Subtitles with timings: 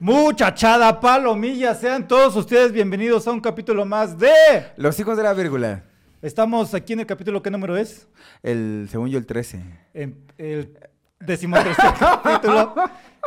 [0.00, 4.30] Muchachada, palomilla, sean todos ustedes bienvenidos a un capítulo más de...
[4.76, 5.82] Los hijos de la vírgula.
[6.22, 8.06] Estamos aquí en el capítulo, ¿qué número es?
[8.44, 9.60] El, según yo, el 13.
[9.94, 10.78] En el
[11.18, 12.74] decimotercer capítulo.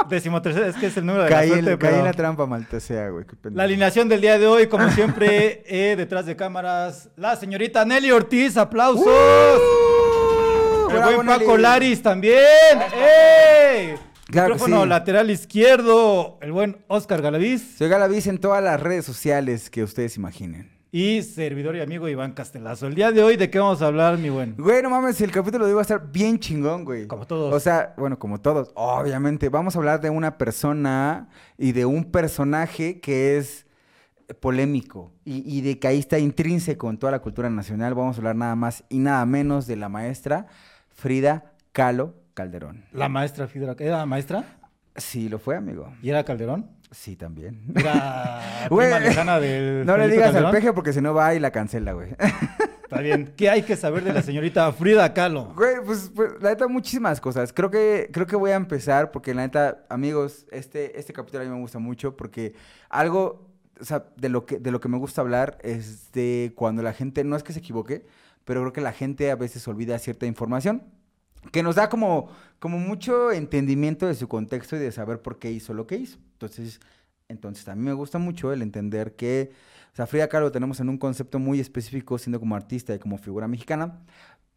[0.10, 2.46] Decimotercer, es que es el número de Caí, la en- suerte, caí en la trampa
[2.46, 3.26] maltesea, güey.
[3.26, 3.58] qué pendejo.
[3.58, 8.12] La alineación del día de hoy, como siempre, eh, detrás de cámaras, la señorita Nelly
[8.12, 9.06] Ortiz, aplausos.
[10.94, 11.58] El buen Paco.
[11.58, 12.36] Laris también.
[12.94, 13.96] ¡Ey!
[14.28, 14.90] Claro Micrófono sí.
[14.90, 17.76] lateral izquierdo, el buen Oscar Galaviz.
[17.78, 20.72] Soy Galaviz en todas las redes sociales que ustedes imaginen.
[20.94, 22.88] Y servidor y amigo Iván Castelazo.
[22.88, 24.56] El día de hoy, ¿de qué vamos a hablar, mi buen?
[24.58, 27.08] Güey, no mames, el capítulo de hoy va a estar bien chingón, güey.
[27.08, 27.54] Como todos.
[27.54, 29.50] O sea, bueno, como todos, obviamente.
[29.50, 33.66] Vamos a hablar de una persona y de un personaje que es
[34.40, 37.96] polémico y, y de que ahí está intrínseco en toda la cultura nacional.
[37.96, 40.48] Vamos a hablar nada más y nada menos de la maestra
[41.02, 42.86] Frida Kahlo Calderón.
[42.92, 43.76] La maestra Fidra.
[43.80, 44.44] ¿Era maestra?
[44.96, 45.92] Sí, lo fue, amigo.
[46.04, 46.70] ¿Y era Calderón?
[46.92, 47.74] Sí, también.
[47.76, 49.84] Era Güey, prima lejana del.
[49.84, 52.10] No le digas al peje porque si no va y la cancela, güey.
[52.84, 53.34] Está bien.
[53.36, 55.56] ¿Qué hay que saber de la señorita Frida Kahlo?
[55.56, 57.52] Güey, pues, pues, la neta, muchísimas cosas.
[57.52, 61.48] Creo que, creo que voy a empezar porque la neta, amigos, este, este capítulo a
[61.48, 62.54] mí me gusta mucho porque
[62.90, 63.50] algo,
[63.80, 66.94] o sea, de lo que, de lo que me gusta hablar es de cuando la
[66.94, 68.06] gente, no es que se equivoque,
[68.46, 70.84] pero creo que la gente a veces olvida cierta información
[71.52, 75.52] que nos da como, como mucho entendimiento de su contexto y de saber por qué
[75.52, 76.20] hizo lo que hizo.
[76.34, 76.80] Entonces,
[77.28, 79.52] entonces a mí me gusta mucho el entender que,
[79.94, 83.00] o sea, Frida Kahlo lo tenemos en un concepto muy específico, siendo como artista y
[83.00, 84.02] como figura mexicana,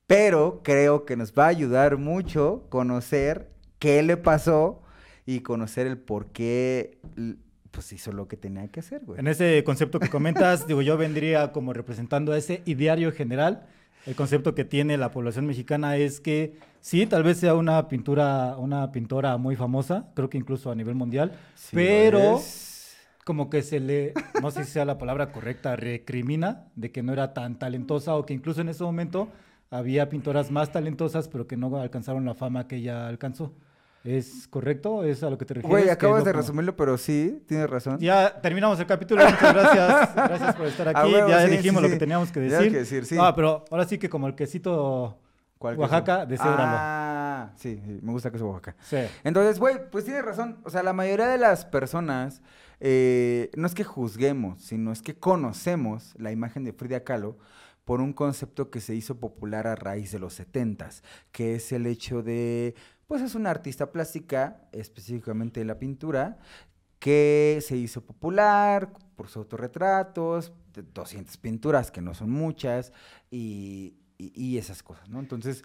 [0.07, 4.83] pero creo que nos va a ayudar mucho conocer qué le pasó
[5.25, 6.99] y conocer el por qué,
[7.75, 9.19] pues hizo lo que tenía que hacer, güey.
[9.19, 13.67] En ese concepto que comentas, digo, yo vendría como representando a ese ideario general.
[14.07, 18.57] El concepto que tiene la población mexicana es que sí, tal vez sea una pintura,
[18.59, 22.41] una pintora muy famosa, creo que incluso a nivel mundial, Sí pero
[23.25, 24.13] como que se le,
[24.43, 28.27] no sé si sea la palabra correcta, recrimina de que no era tan talentosa o
[28.27, 29.29] que incluso en ese momento
[29.71, 33.55] había pintoras más talentosas, pero que no alcanzaron la fama que ella alcanzó.
[34.05, 35.03] ¿Es correcto?
[35.03, 35.71] ¿Es a lo que te refieres?
[35.71, 37.99] Güey, Que acabas de como- resumirlo, pero sí, tienes razón.
[37.99, 40.15] ya terminamos el capítulo, muchas gracias.
[40.15, 41.11] Gracias por estar aquí.
[41.11, 42.71] ya sí, dijimos sí, lo que teníamos que decir.
[42.71, 43.17] que decir, sí.
[43.19, 45.19] Ah, pero ahora sí que como el quesito
[45.57, 46.27] ¿Cuál Oaxaca, queso?
[46.29, 46.63] deshébralo.
[46.77, 48.77] Ah, sí, sí, me gusta queso Oaxaca.
[48.83, 48.99] Sí.
[49.25, 50.59] Entonces, güey, pues tienes razón.
[50.65, 52.43] O sea, la mayoría de las personas,
[52.81, 57.39] eh, no es que juzguemos, sino es que conocemos la imagen de Frida Kahlo
[57.87, 61.87] por un concepto que se hizo popular a raíz de los setentas, que es el
[61.87, 62.75] hecho de,
[63.07, 66.39] pues es una artista plástica, específicamente de la pintura,
[66.99, 72.93] que se hizo popular por sus autorretratos, de 200 pinturas, que no son muchas,
[73.31, 75.21] y, y- y esas cosas, ¿no?
[75.21, 75.65] Entonces,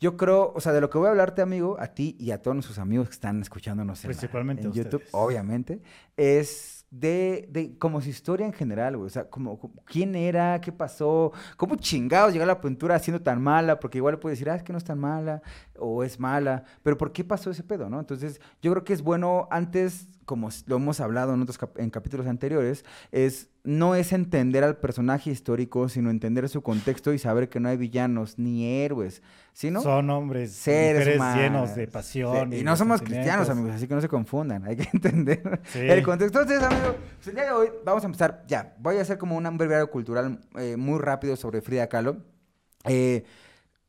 [0.00, 2.42] yo creo, o sea, de lo que voy a hablarte, amigo, a ti y a
[2.42, 5.80] todos nuestros amigos que están escuchándonos en, la- Principalmente en YouTube, obviamente,
[6.16, 8.96] es de, de como su historia en general.
[8.96, 13.22] O sea, como, como- quién era, qué pasó, cómo chingados llegó a la pintura siendo
[13.22, 15.42] tan mala, porque igual le puede decir, ah, es que no es tan mala,
[15.78, 18.00] o es mala, pero ¿por qué pasó ese pedo, no?
[18.00, 21.88] Entonces, yo creo que es bueno, antes, como lo hemos hablado en otros cap- en
[21.88, 27.48] capítulos anteriores, es no es entender al personaje histórico, sino entender su contexto y saber
[27.48, 29.22] que no hay villanos ni héroes,
[29.52, 31.40] sino Son hombres, seres humanos.
[31.40, 32.50] llenos de pasión.
[32.52, 34.64] Sí, Y no somos cristianos, amigos, así que no se confundan.
[34.64, 35.80] Hay que entender Sí.
[35.80, 36.42] el contexto.
[36.42, 38.44] Entonces, amigo, pues el día de hoy vamos a empezar.
[38.46, 42.18] Ya, voy a hacer como un breviario cultural eh, muy rápido sobre Frida Kahlo.
[42.84, 43.24] Eh,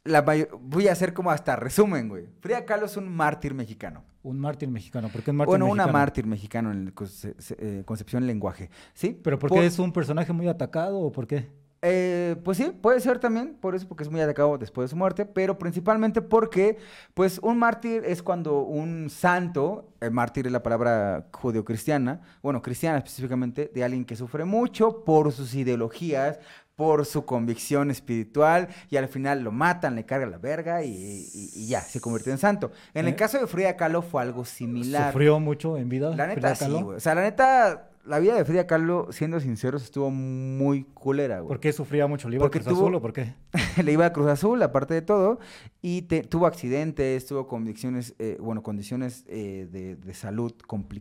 [0.08, 0.22] la
[0.62, 2.26] voy a hacer como hasta resumen, güey.
[2.40, 4.04] Frida Kahlo es un mártir mexicano.
[4.24, 5.10] Un mártir mexicano.
[5.10, 5.98] ¿Por qué un mártir Bueno, una mexicano?
[6.00, 8.70] mártir mexicano en conce- eh, concepción lenguaje.
[8.94, 9.20] ¿Sí?
[9.24, 11.48] ¿Pero por qué es un personaje muy atacado o por qué?
[11.84, 14.96] Eh, pues sí, puede ser también, por eso, porque es muy atacado después de su
[14.96, 16.78] muerte, pero principalmente porque,
[17.14, 22.98] pues, un mártir es cuando un santo, el mártir es la palabra judeocristiana, bueno, cristiana
[22.98, 26.40] específicamente, de alguien que sufre mucho por sus ideologías,
[26.76, 31.50] por su convicción espiritual, y al final lo matan, le carga la verga y, y-
[31.56, 32.72] y ya, se convierte en santo.
[32.94, 33.16] En el ¿Eh?
[33.16, 35.12] caso de Frida Kahlo fue algo similar.
[35.12, 36.16] ¿Sufrió mucho en vida?
[36.16, 36.98] La neta sí, güey.
[36.98, 41.48] O sea, la neta, la vida de Frida Kahlo, siendo sinceros, estuvo muy culera, güey.
[41.50, 42.30] ¿Por qué sufría mucho?
[42.30, 43.34] ¿Le iba a Porque Cruz tuvo- Azul o por qué?
[43.84, 45.40] le iba a Cruz Azul, aparte de todo,
[45.82, 50.54] y te- tuvo accidentes, tuvo condiciones, eh, bueno, condiciones eh, de, de salud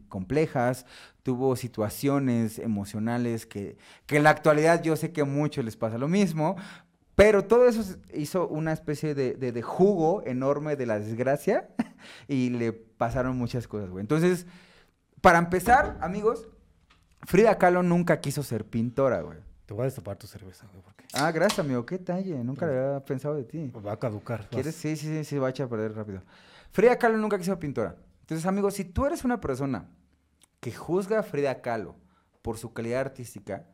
[0.09, 0.87] complejas,
[1.23, 3.77] tuvo situaciones emocionales que,
[4.07, 6.57] que en la actualidad yo sé que a muchos les pasa lo mismo,
[7.15, 7.83] pero todo eso
[8.15, 11.69] hizo una especie de, de- de jugo enorme de la desgracia
[12.29, 14.03] y le pasaron muchas cosas, güey.
[14.03, 14.47] Entonces,
[15.21, 16.49] para empezar, amigos,
[17.25, 19.39] Frida Kahlo nunca quiso ser pintora, güey.
[19.67, 21.85] Te voy a destapar tu cerveza, güey, porque Ah, gracias, amigo.
[21.85, 22.37] ¿Qué talle?
[22.45, 23.71] Nunca le había pensado de ti.
[23.85, 24.41] va a caducar.
[24.43, 24.49] vas.
[24.51, 24.75] ¿Quieres?
[24.75, 26.23] Sí, sí, sí, sí, va a echar a perder rápido.
[26.73, 27.97] Frida Kahlo nunca quiso ser pintora.
[28.21, 29.89] Entonces, amigo, si tú eres una persona
[30.61, 31.97] que juzga a Frida Kahlo
[32.43, 33.67] por su calidad artística,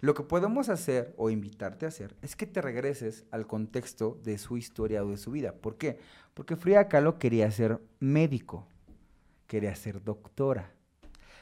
[0.00, 4.38] lo que podemos hacer o invitarte a hacer es que te regreses al contexto de
[4.38, 5.52] su historia o de su vida.
[5.52, 5.98] ¿Por qué?
[6.34, 8.66] Porque Frida Kahlo quería ser médico,
[9.46, 10.72] quería ser doctora.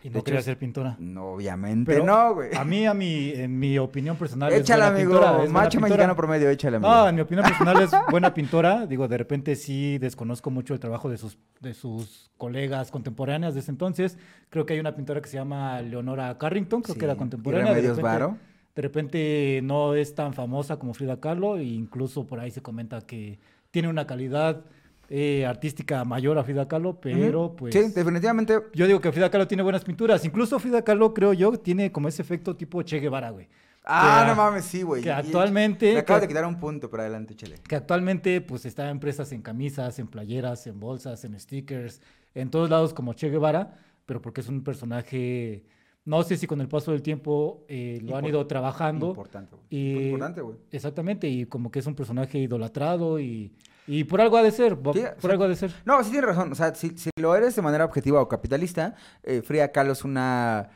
[0.02, 0.96] Y no quería es- ser pintora.
[1.00, 2.54] No, obviamente Pero no, güey.
[2.54, 5.12] A mí, a mi, en mi opinión personal, es Échale, buena amigo.
[5.20, 6.90] pintora, es Macho mexicano promedio, échale, amigo.
[6.92, 8.86] No, en mi opinión personal es buena pintora.
[8.88, 13.60] Digo, de repente sí desconozco mucho el trabajo de sus, de sus colegas contemporáneas de
[13.60, 14.16] ese entonces.
[14.50, 17.18] Creo que hay una pintora que se llama Leonora Carrington, creo Sí, que era y
[17.18, 17.72] contemporánea.
[17.74, 18.36] de repente- Varo.
[18.76, 23.00] De repente no es tan famosa como Frida Kahlo e incluso por ahí se comenta
[23.00, 23.40] que
[23.72, 24.60] tiene una calidad
[25.08, 27.74] eh, artística mayor a Frida Kahlo, pero pues...
[27.74, 28.58] Sí, definitivamente.
[28.74, 30.24] Yo digo que Frida Kahlo tiene buenas pinturas.
[30.24, 33.48] Incluso Frida Kahlo, creo yo, tiene como ese efecto tipo Che Guevara, güey.
[33.90, 35.02] Ah, Que- no mames, sí, güey.
[35.02, 37.54] que actualmente- Le acabo que- de quitar un punto, pero adelante, échale.
[37.66, 42.02] que actualmente pues está en presas en camisas, en playeras, en bolsas, en stickers,
[42.34, 45.64] en todos lados como Che Guevara, pero porque es un personaje,
[46.04, 49.08] no sé si con el paso del tiempo eh, lo han ido trabajando.
[49.08, 50.04] Importante, güey.
[50.04, 50.56] Importante, güey.
[50.70, 53.52] Exactamente, y como que es un personaje idolatrado y,
[53.88, 55.72] y por algo ha de ser, Sí, por algo ha de ser.
[55.84, 56.52] No, sí tienes razón.
[56.52, 58.94] O sea, si, si lo eres de manera objetiva o capitalista,
[59.24, 60.68] eh, Frida Kahlo es una...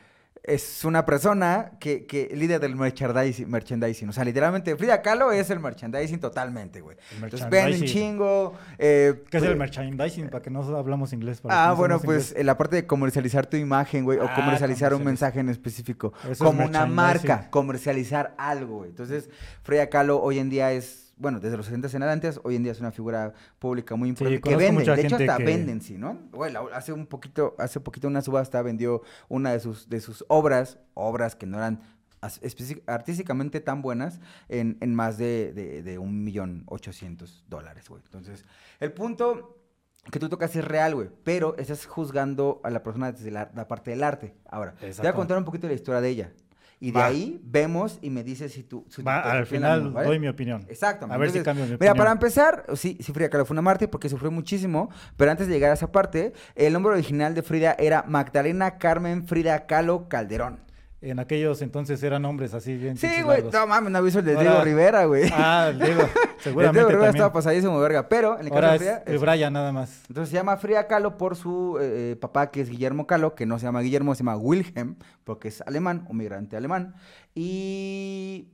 [0.45, 4.09] Es una persona que, que líder del merchandising, merchandising.
[4.09, 6.97] O sea, literalmente, Frida Kahlo es el merchandising totalmente, güey.
[7.17, 7.87] El Entonces vende un merchandising.
[8.01, 8.55] chingo.
[8.77, 10.31] eh, ¿Qué es el pues- merchandising?
[10.31, 11.41] Para que no hablamos inglés.
[11.41, 14.93] para Ah, no bueno, pues la parte de comercializar tu imagen, güey, o Ah, comercializar
[14.95, 16.97] un mensaje en específico, Eso es como una merchandising.
[16.97, 18.91] marca, comercializar algo, güey.
[18.91, 19.31] Entonces,
[19.63, 22.73] Frida Kahlo hoy en día es, bueno, desde los 60 en adelante, hoy en día
[22.73, 24.81] es una figura pública muy importante que conozco vende.
[24.81, 26.19] mucha De hecho, hasta que- venden, sí, ¿no?
[26.51, 30.79] La- hace un poquito, hace poquito una subasta vendió una de sus, de sus obras,
[30.95, 31.81] obras que no eran
[32.87, 38.03] artísticamente tan buenas, en, en más de, de, de un millón ochocientos dólares, güey.
[38.05, 38.45] Entonces,
[38.81, 39.59] el punto
[40.11, 43.69] que tú tocas es real, güey, pero estás juzgando a la persona desde la, la
[43.69, 44.35] parte del arte.
[44.49, 46.33] Ahora, te voy a contar un poquito de la historia de ella.
[46.83, 47.07] Y de Va.
[47.07, 48.85] ahí vemos y me dices si tú...
[48.89, 50.67] si Va, al final doy mi opinión.
[50.69, 51.07] Exacto.
[51.09, 51.97] A ver si cambio mi Mira, opinión.
[51.97, 55.55] para empezar, sí, sí, Frida Kahlo fue una mártir porque sufrió muchísimo, pero antes de
[55.55, 60.59] llegar a esa parte, el nombre original de Frida era Magdalena Carmen Frida Kahlo Calderón.
[61.03, 64.33] En aquellos entonces eran hombres así bien Sí, güey, no mames, no aviso el de
[64.37, 65.29] Ahora- Diego Rivera, güey.
[65.35, 66.09] Ah, el Diego, el
[66.41, 67.17] seguramente Diego Rivera también.
[67.17, 69.03] estaba pasadísimo, verga, pero en el caso Ahora de es Frida...
[69.07, 70.03] el es- Brian nada más.
[70.09, 73.59] Entonces se llama Frida Kahlo por su eh, papá, que es Guillermo Kahlo, que no
[73.59, 74.95] se llama Guillermo, se llama Wilhelm,
[75.25, 76.95] porque es alemán, un migrante alemán.
[77.35, 78.49] Y,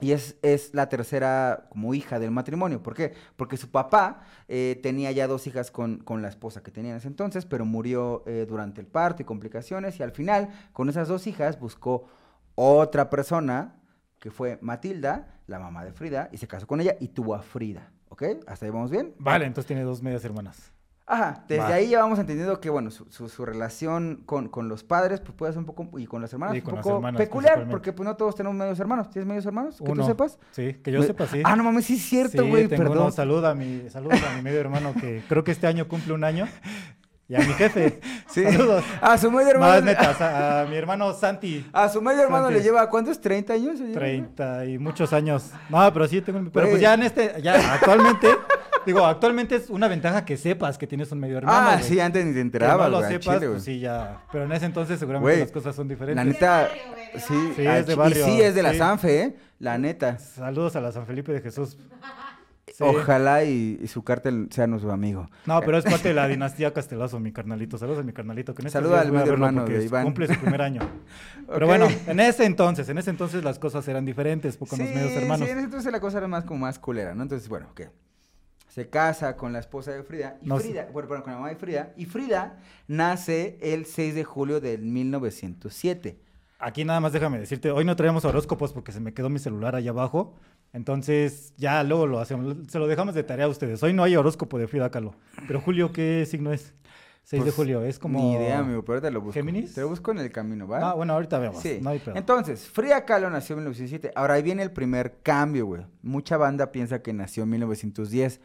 [0.00, 2.82] y es, es la tercera como hija del matrimonio.
[2.82, 3.14] ¿Por qué?
[3.36, 6.96] Porque su papá eh, tenía ya dos hijas con, con la esposa que tenía en
[6.98, 9.98] ese entonces, pero murió eh, durante el parto y complicaciones.
[9.98, 12.08] Y al final, con esas dos hijas, buscó
[12.54, 13.76] otra persona,
[14.18, 17.42] que fue Matilda, la mamá de Frida, y se casó con ella y tuvo a
[17.42, 17.92] Frida.
[18.08, 18.24] ¿Ok?
[18.46, 19.14] ¿Hasta ahí vamos bien?
[19.18, 20.72] Vale, entonces tiene dos medias hermanas.
[21.12, 21.74] Ajá, desde Va.
[21.74, 25.32] ahí ya vamos entendiendo que, bueno, su, su- su relación con, con los padres, pues
[25.34, 28.14] puede ser un poco, y con las hermanas, un poco hermanas, peculiar, porque pues no
[28.16, 29.10] todos tenemos medios hermanos.
[29.10, 29.78] ¿Tienes medios hermanos?
[29.78, 30.02] Que Uno.
[30.02, 30.38] tú sepas.
[30.52, 31.42] Sí, que yo Me- sepa, sí.
[31.44, 32.98] Ah, no mames, sí es cierto, Sí, güey, tengo perdón.
[32.98, 33.10] uno.
[33.10, 36.22] Salud a mi, saludos a mi medio hermano que creo que este año cumple un
[36.22, 36.46] año.
[37.30, 38.00] Y a mi jefe.
[38.30, 38.44] Sí.
[38.44, 38.84] Saludos.
[39.00, 39.80] A su medio hermano.
[39.86, 41.66] neta, a, a mi hermano Santi.
[41.72, 42.58] A su medio hermano Santi.
[42.58, 43.20] le lleva, ¿cuántos?
[43.20, 43.78] ¿30 años?
[43.80, 43.94] lleva?
[43.94, 45.50] 30 y muchos años.
[45.68, 48.28] No, pero sí tengo un- Pero pues ya en este, ya actualmente,
[48.86, 51.70] digo, actualmente es una ventaja que sepas que tienes un medio hermano.
[51.70, 54.20] Ah, sí, antes ni te Que enterabas, no lo sepas, chile, pues sí, ya.
[54.30, 56.24] Pero en ese entonces seguramente las cosas son diferentes.
[56.24, 57.52] La neta, barrio, güey, de sí.
[57.56, 58.78] Sí, es de barrio, Y sí, es de la sí.
[58.78, 59.36] Sanfe, ¿eh?
[59.58, 60.18] La neta.
[60.18, 61.76] Saludos a la San Felipe de Jesús.
[62.74, 62.84] Sí.
[62.84, 65.28] Ojalá y, y su cártel sea nuestro amigo.
[65.46, 67.76] No, pero es parte de la dinastía Castelazo, mi carnalito.
[67.78, 68.54] Saludos a mi carnalito.
[68.54, 70.04] Que en estos Saluda al medio hermano de Iván.
[70.04, 70.80] Cumple su primer año.
[71.46, 71.70] Pero Ok.
[71.70, 75.46] bueno, en ese entonces, en ese entonces las cosas eran diferentes con los medios hermanos.
[75.46, 77.22] Sí, en ese entonces la cosa era más como más culera, ¿no?
[77.24, 77.90] Entonces, bueno, ¿qué?
[78.68, 80.38] Se casa con la esposa de Frida.
[80.40, 80.58] Y No.
[80.58, 81.92] Frida, bueno, con la mamá de Frida.
[81.96, 86.20] Y Frida nace el 6 de julio del 1907.
[86.60, 89.74] Aquí nada más déjame decirte, hoy no traemos horóscopos porque se me quedó mi celular
[89.74, 90.36] allá abajo.
[90.72, 93.82] Entonces, ya luego lo hacemos, se lo dejamos de tarea a ustedes.
[93.82, 95.14] Hoy no hay horóscopo de Frida Kahlo.
[95.46, 96.74] Pero Julio, ¿qué signo es?
[97.24, 98.18] 6 de Pues, julio, es como...
[98.18, 99.34] Ni idea, amigo, pero ahorita lo busco.
[99.34, 99.74] ¿Géminis?
[99.74, 100.80] Te lo busco en el camino, ¿va?
[100.80, 101.62] No, bueno, ahorita vemos.
[101.62, 101.78] Sí.
[101.80, 102.16] No hay pedo.
[102.16, 104.10] Entonces, Frida Kahlo nació en 1907.
[104.16, 105.86] Ahora ahí viene el primer cambio, güey.
[106.02, 108.40] Mucha banda piensa que nació en 1910,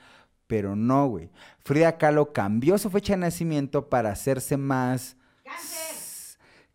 [0.45, 1.31] pero no, güey.
[1.63, 5.17] Frida Kahlo cambió su fecha de nacimiento para hacerse más...
[5.43, 5.95] Cáncer.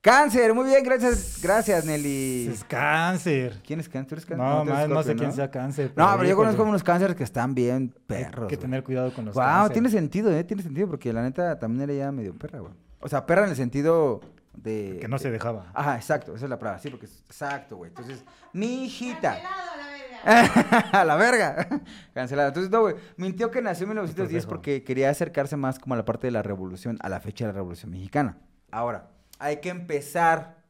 [0.02, 2.48] Cáncer, muy bien, gracias, gracias, Nelly.
[2.50, 3.60] Es cáncer.
[3.66, 4.08] ¿Quién es cáncer?
[4.08, 4.46] ¿Tú eres cáncer?
[4.46, 5.92] No, eres más, no sé quién sea cáncer.
[5.94, 8.48] No, pero yo conozco unos cánceres que están bien hay perros.
[8.48, 8.60] que güey.
[8.62, 10.42] tener cuidado con los Wow, tiene sentido, ¿eh?
[10.44, 12.72] Tiene sentido porque la neta también era ya medio perra, güey.
[13.00, 14.20] O sea, perra en el sentido
[14.54, 15.70] De, Que no de- se dejaba.
[15.74, 17.90] Ajá, exacto, esa es la palabra, sí, porque es exacto, güey.
[17.90, 19.38] Entonces, mi hijita.
[19.38, 19.86] Cancelado a la
[20.56, 20.98] verga.
[21.00, 21.68] a la verga.
[22.14, 22.48] Cancelado.
[22.48, 22.94] Entonces, no, güey.
[23.18, 24.48] Mintió que nació en 1910 Perfecto.
[24.48, 27.52] porque quería acercarse más como a la parte de la revolución, a la fecha de
[27.52, 28.38] la revolución mexicana.
[28.70, 29.10] Ahora,
[29.40, 30.62] hay que empezar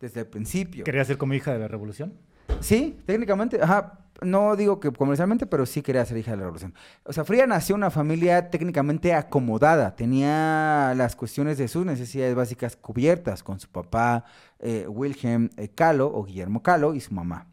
[0.00, 0.84] desde el principio.
[0.84, 2.12] ¿Quería ser como hija de la revolución?
[2.60, 4.00] Sí, técnicamente, ajá.
[4.22, 6.74] No digo que comercialmente, pero sí quería ser hija de la revolución.
[7.04, 9.94] O sea, Frida nació en una familia técnicamente acomodada.
[9.94, 14.24] Tenía las cuestiones de sus necesidades básicas cubiertas con su papá
[14.58, 17.46] eh, Wilhelm eh, Kahlo o Guillermo Kahlo y su mamá.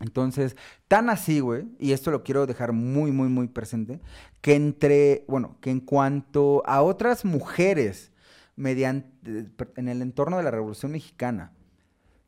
[0.00, 0.56] Entonces,
[0.88, 4.00] tan así, güey, y esto lo quiero dejar muy, muy, muy presente,
[4.40, 8.09] que entre, bueno, que en cuanto a otras mujeres
[8.60, 11.52] mediante, en el entorno de la Revolución Mexicana,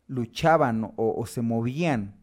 [0.09, 2.15] luchaban o, o se movían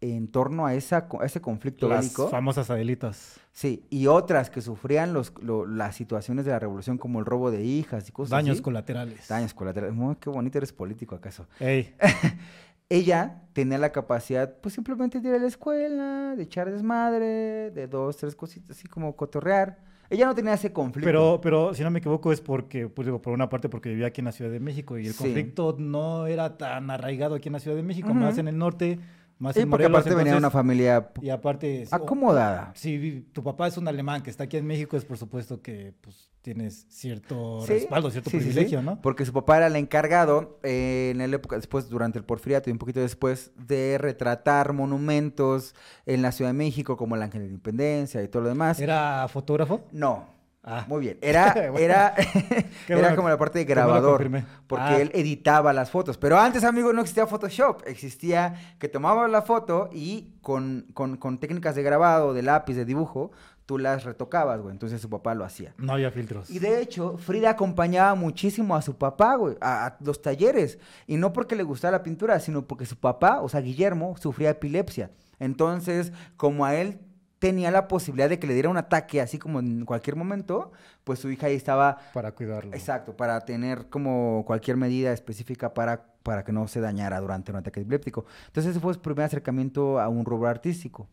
[0.00, 2.28] en torno a, esa, a ese conflicto Las bélico.
[2.28, 3.38] famosas Adelitas.
[3.52, 7.52] Sí, y otras que sufrían los, lo- las situaciones de la revolución como el robo
[7.52, 8.62] de hijas y cosas Daños así.
[8.62, 9.28] colaterales.
[9.28, 9.94] Daños colaterales.
[9.94, 11.46] Muy, qué bonito eres político, ¿acaso?
[11.60, 11.94] Ey,
[12.88, 17.86] Ella tenía la capacidad, pues simplemente de ir a la escuela, de echar desmadre, de
[17.86, 19.78] dos, tres cositas así como cotorrear.
[20.12, 21.06] Ella no tenía ese conflicto.
[21.06, 24.06] pero, pero si no me equivoco es porque, pues digo, por una parte porque vivía
[24.08, 25.18] aquí en la Ciudad de México y el Sí.
[25.24, 28.98] conflicto no era tan arraigado aquí en la Ciudad de México, más en el norte,
[29.38, 30.00] más Sí, en porque Morelos.
[30.00, 32.72] aparte venía de una entonces- familia Y aparte, sí, o- acomodada.
[32.74, 35.92] si tu papá es un alemán que está aquí en México, es por supuesto que
[36.00, 39.00] pues, tienes cierto Sí, respaldo, cierto sí, sí, sí, privilegio, ¿no?
[39.00, 42.72] Porque su papá era el encargado eh, en la época, después, durante el porfiriato y
[42.72, 45.74] un poquito después, de retratar monumentos
[46.06, 48.80] en la Ciudad de México, como el Ángel de la Independencia y todo lo demás.
[48.80, 49.84] ¿Era fotógrafo?
[49.92, 50.30] No.
[50.64, 50.84] Ah.
[50.86, 51.18] Muy bien.
[51.22, 51.78] Era, Bueno.
[51.78, 52.14] era,
[52.88, 54.30] era bueno como la parte de grabador.
[54.68, 55.00] Porque Ah.
[55.00, 56.18] él editaba las fotos.
[56.18, 57.82] Pero antes, amigo, no existía Photoshop.
[57.86, 62.84] Existía que tomabas la foto y con, con, con técnicas de grabado, de lápiz, de
[62.84, 63.32] dibujo,
[63.66, 64.72] tú las retocabas, güey.
[64.72, 65.74] Entonces su papá lo hacía.
[65.78, 66.50] No había filtros.
[66.50, 70.78] Y de hecho, Frida acompañaba muchísimo a su papá, güey, a, a los talleres.
[71.06, 74.50] Y no porque le gustara la pintura, sino porque su papá, o sea, Guillermo, sufría
[74.50, 75.10] epilepsia.
[75.38, 77.00] Entonces, como a él
[77.38, 80.70] tenía la posibilidad de que le diera un ataque, así como en cualquier momento,
[81.02, 82.72] pues su hija ahí estaba, Para cuidarlo.
[82.72, 87.58] exacto, para tener como cualquier medida específica para, para que no se dañara durante un
[87.58, 88.26] ataque epiléptico.
[88.46, 91.08] Entonces, ese fue su primer acercamiento a un rubro artístico.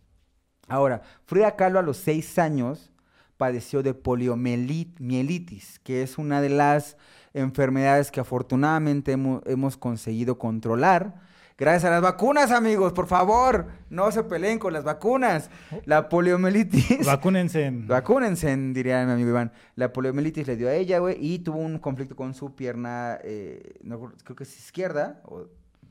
[0.70, 2.92] Ahora, Frida Kahlo a los seis años
[3.38, 6.98] padeció de poliomielitis, que es una de las
[7.34, 11.16] enfermedades que afortunadamente hemo- hemos, conseguido controlar.
[11.58, 15.50] Gracias a las vacunas, amigos, por favor, no se peleen con las vacunas.
[15.84, 17.06] La poliomielitis.
[17.06, 17.86] Vacúnense en...
[17.86, 19.52] Vacúnense, diría mi amigo Iván.
[19.76, 23.74] La poliomielitis le dio a ella, güey, y tuvo un conflicto con su pierna, eh,
[23.84, 25.48] no, creo que es izquierda o,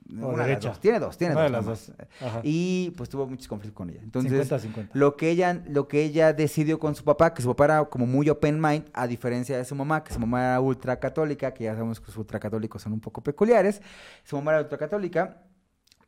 [0.09, 0.69] una de las derecha.
[0.71, 0.81] dos.
[0.81, 1.51] Tiene dos, tiene Una dos.
[1.51, 1.93] de las dos.
[2.21, 2.41] Ajá.
[2.43, 4.01] Y pues tuvo muchos conflictos con ella.
[4.03, 4.91] Entonces, 50-50.
[4.95, 8.07] lo que ella, lo que ella decidió con su papá, que su papá era como
[8.07, 11.73] muy open mind, a diferencia de su mamá, que su mamá era ultracatólica, que ya
[11.75, 13.83] sabemos que los ultracatólicos son un poco peculiares.
[14.25, 15.43] Su mamá era ultracatólica.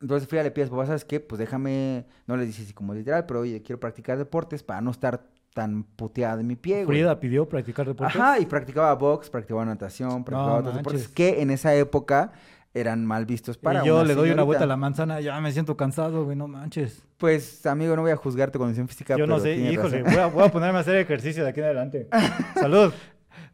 [0.01, 1.21] Entonces Frida le pide a su papá, ¿sabes qué?
[1.21, 4.91] Pues déjame, no le dice así como literal, pero oye, quiero practicar deportes para no
[4.93, 6.99] estar tan puteada de mi pie, güey.
[7.01, 8.17] Frida pidió practicar deportes.
[8.17, 10.93] Ajá, y practicaba box, practicaba natación, practicaba otros manches.
[10.95, 12.33] deportes que en esa época
[12.73, 15.41] eran mal vistos para y yo una le doy una vuelta a la manzana, ya
[15.41, 17.03] me siento cansado, güey, no manches.
[17.19, 20.27] Pues, amigo, no voy a juzgar tu condición física, Yo no sé, híjole, voy a,
[20.27, 22.09] voy a ponerme a hacer ejercicio de aquí en adelante.
[22.55, 22.93] Salud.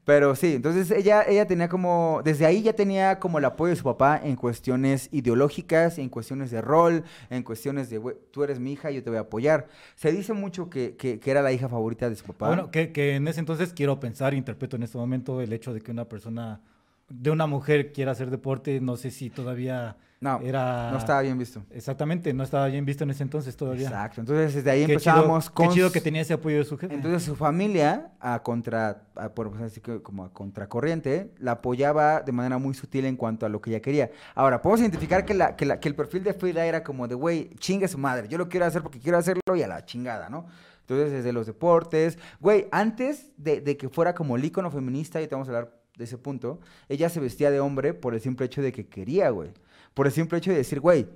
[0.04, 3.76] Pero sí, entonces ella, ella tenía como, desde ahí ya tenía como el apoyo de
[3.76, 8.60] su papá en cuestiones ideológicas, en cuestiones de rol, en cuestiones de, "Güey, tú eres
[8.60, 9.66] mi hija, yo te voy a apoyar.
[9.96, 12.46] Se dice mucho que, que, que era la hija favorita de su papá.
[12.46, 15.80] Bueno, que, que en ese entonces quiero pensar, interpreto en este momento el hecho de
[15.80, 16.60] que una persona,
[17.08, 20.90] de una mujer quiera hacer deporte, no sé si todavía no, era...
[20.90, 21.62] no estaba bien visto.
[21.70, 23.84] Exactamente, no estaba bien visto en ese entonces todavía.
[23.88, 25.68] Exacto, entonces desde ahí Qué empezábamos chido, con...
[25.68, 26.94] Qué chido que tenía ese apoyo de su jefe.
[26.94, 32.32] Entonces su familia, a contra, a, por así que como a contracorriente, la apoyaba de
[32.32, 34.10] manera muy sutil en cuanto a lo que ella quería.
[34.34, 37.14] Ahora, podemos identificar que, la, que, la- que el perfil de Frida era como de,
[37.14, 40.28] güey, chingue su madre, yo lo quiero hacer porque quiero hacerlo y a la chingada,
[40.28, 40.46] ¿no?
[40.80, 45.26] Entonces, desde los deportes, güey, antes de, de que fuera como el ícono feminista, y
[45.26, 48.46] te vamos a hablar de ese punto, ella se vestía de hombre por el simple
[48.46, 49.50] hecho de que quería, güey.
[49.94, 51.08] Por el simple hecho de decir, güey,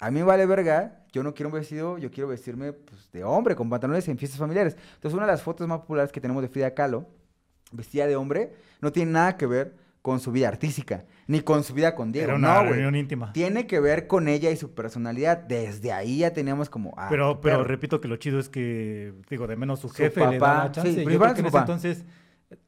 [0.00, 3.56] a mí vale verga, yo no quiero un vestido, yo quiero vestirme pues, de hombre,
[3.56, 4.76] con pantalones en fiestas familiares.
[4.94, 7.06] Entonces, una de las fotos más populares que tenemos de Frida Kahlo,
[7.72, 11.74] vestida de hombre, no tiene nada que ver con su vida artística, ni con su
[11.74, 12.28] vida con Diego.
[12.28, 13.32] Era una no, reunión íntima.
[13.32, 15.38] Tiene que ver con ella y su personalidad.
[15.38, 16.94] Desde ahí ya teníamos como...
[16.96, 20.20] ah, pero, pero repito que lo chido es que, digo, de menos su Su jefe
[20.20, 20.94] le papá, daba chance.
[20.94, 22.04] sí, Yo creo que en ese entonces,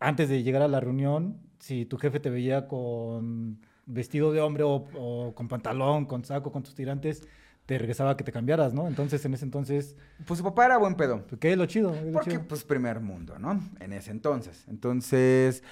[0.01, 4.65] antes de llegar a la reunión, si tu jefe te veía con vestido de hombre
[4.65, 7.23] o, o con pantalón, con saco, con tus tirantes,
[7.67, 8.89] te regresaba a que te cambiaras, ¿no?
[8.89, 11.25] Entonces, en ese entonces, Pues su papá era buen pedo.
[11.29, 11.93] pues, ¿qué es lo chido?
[11.93, 12.43] ¿Qué es lo Porque, chido?
[12.49, 13.61] pues, primer mundo, ¿no?
[13.79, 14.65] En ese entonces.
[14.69, 15.63] Entonces,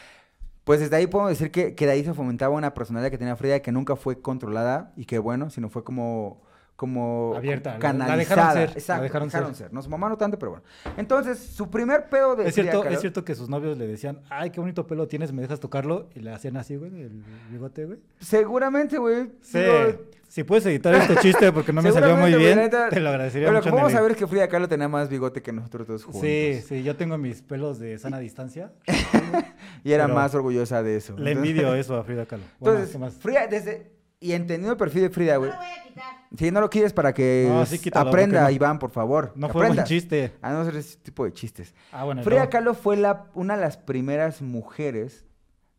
[0.65, 3.37] Pues desde ahí podemos decir que, que de ahí se fomentaba una personalidad que tenía
[3.37, 6.43] Frida que nunca fue controlada y que bueno, sino fue como
[6.79, 8.17] como Abierta, la- la canalizada.
[8.17, 9.67] dejaron ser, la Exacto, dejaron dejaron ser.
[9.67, 9.75] ser.
[9.75, 10.65] No, su mamá no tanto, pero bueno.
[10.97, 14.51] Entonces, su primer pedo de Es cierto, es cierto que sus novios le decían, ay,
[14.51, 16.09] qué bonito pelo tienes, ¿me dejas tocarlo?
[16.15, 17.99] Y le hacían así, güey, el bigote, güey.
[18.21, 19.29] Seguramente, güey.
[19.41, 19.59] Sí.
[19.59, 23.09] digo, Si puedes editar este chiste porque no me salió muy bien, neta, te lo
[23.09, 23.71] agradecería Pero lo mucho.
[23.71, 26.21] que vamos a ver es que Frida Kahlo tenía más bigote que nosotros todos juntos.
[26.23, 28.71] Sí, sí, yo tengo mis pelos de sana distancia.
[29.85, 31.17] Y era más orgullosa de eso.
[31.17, 32.45] Le Entonces- envidio eso a Frida Kahlo.
[32.61, 33.15] Bueno, Entonces, ¿qué más?
[33.15, 33.91] Frida, desde.
[34.21, 35.51] Y entendiendo el perfil de Frida, No güey.
[35.51, 36.18] lo voy a quitar.
[36.37, 39.33] Si no lo quieres para que No, s- sí, quítalo, aprenda, no- Iván, por favor.
[39.35, 39.85] No fue aprenda.
[39.85, 40.33] chiste.
[40.43, 41.75] A no ser ese tipo de chistes.
[41.93, 42.51] Ah, bueno, Frida no.
[42.51, 45.25] Kahlo fue la, una de las primeras mujeres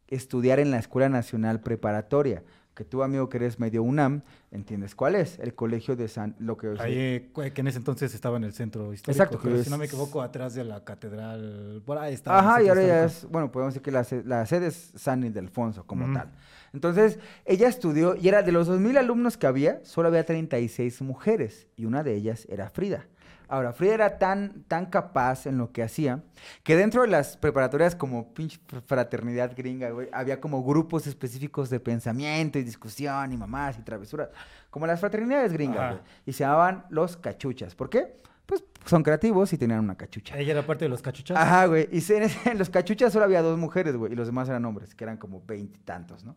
[0.07, 2.43] estudiar en la Escuela Nacional Preparatoria.
[2.79, 4.21] Que tú, amigo, que eres medio UNAM,
[4.51, 5.37] entiendes cuál es.
[5.39, 6.33] El colegio de San...
[6.39, 9.11] Lo que Ahí, eh, que en ese entonces estaba en el centro histórico.
[9.21, 11.83] Exacto, que es- si no me equivoco, atrás de la catedral.
[11.85, 12.39] Por ahí estaba.
[12.39, 15.83] Ajá, y ahora ya es, bueno, podemos decir que la, la sede es San Ildefonso
[15.85, 16.31] como tal.
[16.71, 21.67] Entonces, ella estudió, y era de los 2.000 alumnos que había, solo había 36 mujeres,
[21.75, 23.07] y una de ellas era Frida.
[23.49, 26.23] Ahora, Frida era tan, tan capaz en lo que hacía,
[26.63, 31.69] que dentro de las preparatorias como pinche fr- fraternidad gringa, güey, había como grupos específicos
[31.69, 34.29] de pensamiento y discusión y mamás y travesuras,
[34.69, 35.91] como las fraternidades gringas, Ajá.
[35.93, 37.73] güey, y se llamaban los cachuchas.
[37.75, 38.19] ¿Por qué?
[38.45, 40.37] Pues son creativos y tenían una cachucha.
[40.37, 41.37] Ella era parte de los cachuchas.
[41.37, 41.87] Ajá, güey.
[41.91, 44.13] Y se- en, los cachuchas solo había dos mujeres, güey.
[44.13, 46.35] Y los demás eran hombres, que eran como veintitantos, ¿no?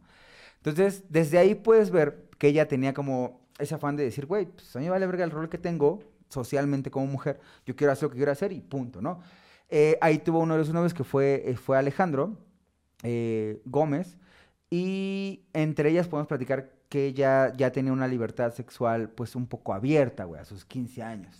[0.58, 4.74] Entonces, desde ahí puedes ver que ella tenía como ese afán de decir, güey, pues
[4.76, 6.02] a mí vale verga el rol que tengo
[6.32, 7.40] socialmente como mujer.
[7.66, 9.20] Yo quiero hacer lo que quiero hacer y punto, ¿no?
[9.68, 12.36] Eh, ahí tuvo uno de sus novios que fue, eh, fue Alejandro
[13.02, 14.18] eh, Gómez.
[14.70, 19.74] Y entre ellas podemos platicar que ella ya tenía una libertad sexual, pues un poco
[19.74, 21.36] abierta, güey, a sus 15 años.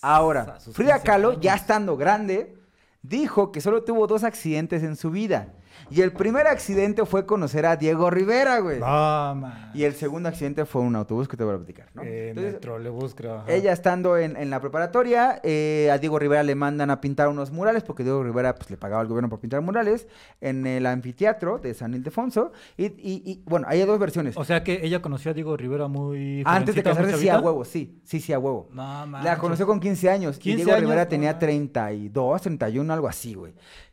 [0.00, 2.56] Ahora, Frida 15 Kahlo, ya estando grande,
[3.02, 5.54] dijo que solo tuvo dos accidentes en su vida.
[5.90, 8.80] Y el primer accidente fue conocer a Diego Rivera, güey.
[8.80, 9.70] No, man.
[9.74, 12.02] Y el segundo accidente fue un autobús que te voy a platicar, ¿no?
[12.02, 13.38] En Entonces, el trolebús, creo.
[13.40, 13.52] ajá.
[13.52, 17.50] ella estando en, en la preparatoria, eh, a Diego Rivera le mandan a pintar unos
[17.52, 20.06] murales, porque Diego Rivera pues, le pagaba al gobierno por pintar murales,
[20.40, 22.52] en el anfiteatro de San Ildefonso.
[22.76, 24.36] Y, y- y, bueno, hay dos versiones.
[24.36, 26.42] O sea que ella conoció a Diego Rivera muy.
[26.46, 28.68] Antes de casarse, sí, a huevo, sí, sí, sí, a huevo.
[28.72, 29.38] No, La manches.
[29.38, 30.38] conoció con 15 años.
[30.38, 31.40] 15 y Diego años, Rivera no tenía manches.
[31.48, 33.52] 32, 31, algo así, güey.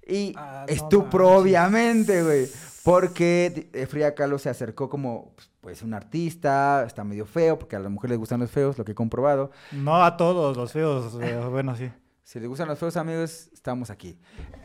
[0.09, 1.41] Y Ah, no estupro, manches.
[1.41, 2.47] obviamente, güey.
[2.83, 7.79] Porque eh, Frida Kahlo se acercó como, pues, un artista, está medio feo, porque a
[7.79, 9.51] las mujeres les gustan los feos, lo que he comprobado.
[9.71, 11.15] No a todos los feos.
[11.21, 11.91] eh, bueno, sí.
[12.23, 14.19] Si les gustan los feos amigos, estamos aquí.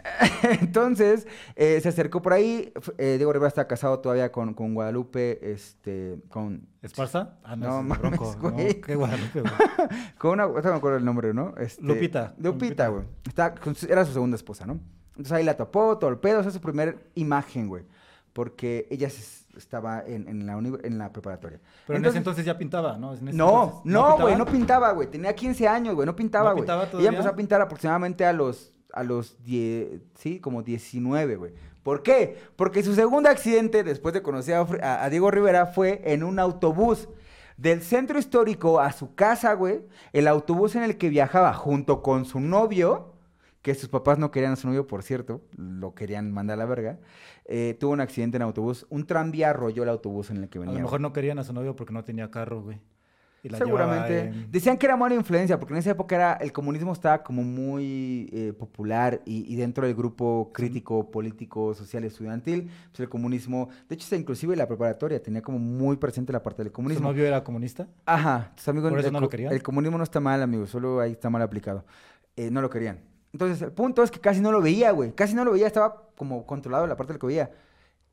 [0.60, 1.26] Entonces,
[1.56, 2.72] eh, se acercó por ahí.
[2.98, 7.38] eh, Diego Rivera está casado todavía con, con Guadalupe, este, con, ¿Esparza?
[7.42, 8.50] Ah, No no, ese es mames, Bronco.
[8.50, 9.52] No, qué Guadalupe, güey.
[10.18, 11.54] con una, ahorita me acuerdo el nombre, ¿no?
[11.56, 12.88] Este, Lupita, Lupita, Lupita.
[12.88, 13.04] güey.
[13.26, 13.54] Está
[13.88, 14.78] Era su segunda esposa, ¿no?
[15.16, 17.84] Entonces ahí la topó, todo el pedo, esa es su primer imagen, güey.
[18.32, 21.60] Porque ella se- estaba en, en la, uni- en la preparatoria.
[21.86, 23.14] Pero en ese entonces ya pintaba, ¿no?
[23.14, 25.08] En ese No, entonces- no, güey, no pintaba, güey.
[25.08, 26.64] Tenía 15 años, güey, no pintaba, ¿No güey.
[26.68, 27.10] Ella todavía?
[27.10, 31.52] empezó a pintar aproximadamente a los, a los 10, sí, como 19, güey.
[31.84, 32.38] ¿Por qué?
[32.56, 36.24] Porque su segundo accidente, después de conocer a, Fr- a- a Diego Rivera, fue en
[36.24, 37.08] un autobús.
[37.56, 42.24] Del centro histórico a su casa, güey, el autobús en el que viajaba junto con
[42.24, 43.13] su novio,
[43.64, 46.66] que sus papás no querían a su novio, por cierto, lo querían mandar a la
[46.66, 46.98] verga,
[47.46, 48.86] eh, tuvo un accidente en autobús.
[48.90, 50.72] Un tranvía arrolló el autobús en el que A venía.
[50.74, 50.82] lo güey.
[50.82, 52.78] mejor no querían a su novio porque no tenía carro, güey.
[53.42, 54.20] Y la llevaba Seguramente.
[54.20, 57.42] en- Decían que era mala influencia, porque en esa época era, el comunismo estaba como
[57.42, 63.70] muy eh, popular y, y dentro del grupo crítico, político, social, estudiantil, pues el comunismo,
[63.88, 67.08] de hecho, inclusive la preparatoria tenía como muy presente la parte del ¿Su comunismo.
[67.08, 67.88] novio era comunista?
[68.04, 69.52] Ajá, entonces, amigo, ¿Por eso el, no lo querían?
[69.54, 71.84] el comunismo no está mal, amigo, solo ahí está mal aplicado.
[72.36, 72.98] Eh, no lo querían.
[73.34, 75.12] Entonces, el punto es que casi no lo veía, güey.
[75.12, 77.50] Casi no lo veía, estaba como controlado la parte del que veía.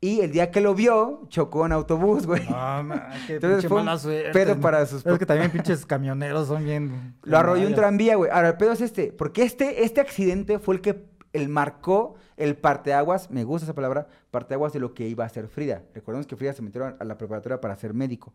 [0.00, 2.44] Y el día que lo vio, chocó en autobús, güey.
[2.50, 4.32] No, man, qué Entonces pinche fue un mala suerte.
[4.32, 4.60] pedo ¿no?
[4.60, 7.14] para sus Es que también pinches camioneros son bien...
[7.22, 8.32] Lo arrolló un tranvía, güey.
[8.32, 9.12] Ahora, el pedo es este.
[9.12, 14.08] Porque este, este accidente fue el que el marcó el parteaguas, me gusta esa palabra,
[14.32, 15.82] parteaguas de lo que iba a hacer Frida.
[15.94, 18.32] Recordemos que Frida se metió a la preparatoria para ser médico.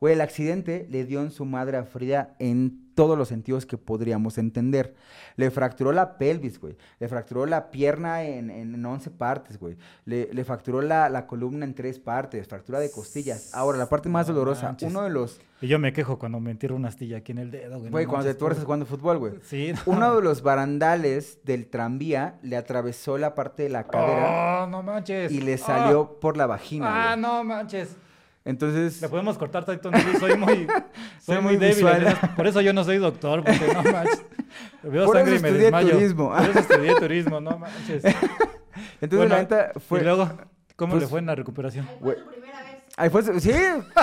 [0.00, 3.76] Güey, el accidente le dio en su madre a Frida en todos los sentidos que
[3.78, 4.94] podríamos entender.
[5.36, 6.76] Le fracturó la pelvis, güey.
[6.98, 9.76] Le fracturó la pierna en, en, en 11 partes, güey.
[10.04, 13.54] Le, le fracturó la, la columna en tres partes, fractura de costillas.
[13.54, 14.90] Ahora, la parte más No dolorosa, manches.
[14.90, 15.40] uno de los...
[15.60, 17.84] Y yo me quejo cuando me entierro una astilla aquí en el dedo, güey.
[17.86, 19.32] no Güey, cuando te tuerces jugando fútbol, güey.
[19.42, 19.72] Sí.
[19.86, 24.82] Uno de los barandales del tranvía le atravesó la parte de la cadera Oh, no
[24.84, 25.30] manches.
[25.32, 25.58] y le Ah.
[25.58, 26.86] salió por la vagina.
[26.88, 27.22] Ah, güey.
[27.22, 27.96] no manches.
[28.48, 30.16] Entonces, Le podemos cortar Nelly?
[30.20, 30.66] Soy muy, soy
[31.20, 31.86] Soy muy muy débil.
[31.86, 34.24] esas- Por eso yo no soy doctor, porque no manches.
[34.82, 35.90] Veo Por eso sangre y me estudié desmayo.
[35.90, 36.30] turismo.
[36.30, 38.04] Por eso estudié turismo, no manches.
[39.00, 40.00] entonces Bueno, la neta fue...
[40.00, 40.30] Y luego,
[40.76, 41.86] ¿Cómo Pues- le fue en la recuperación?
[41.86, 42.82] Ahí fue su primera vez.
[42.96, 43.52] Ahí fue su- Sí,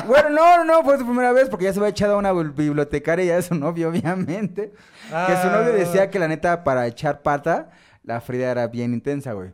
[0.07, 2.31] bueno, no, no, no, fue su primera vez porque ya se había echado a una
[2.31, 4.71] bibl- bibliotecaria ya de su novio, obviamente.
[5.09, 5.77] Que su novio Ah.
[5.77, 7.71] decía que la neta, para echar pata,
[8.03, 9.51] la Frida era bien intensa, güey.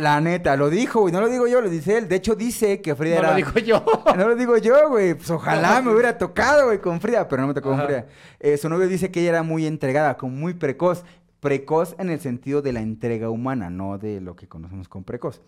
[0.00, 2.08] La neta, lo dijo, güey, no lo digo yo, lo dice él.
[2.08, 3.30] De hecho, dice que Frida No era...
[3.30, 3.84] lo dijo yo.
[4.16, 5.14] No lo digo yo, güey.
[5.14, 7.84] Pues ojalá me hubiera tocado, güey, con Frida, pero no me tocó con.
[7.84, 8.06] Frida.
[8.38, 11.04] Eh, su novio dice que ella era muy entregada, como muy precoz.
[11.40, 15.40] Precoz en el sentido de la entrega humana, no de lo que conocemos como precoz.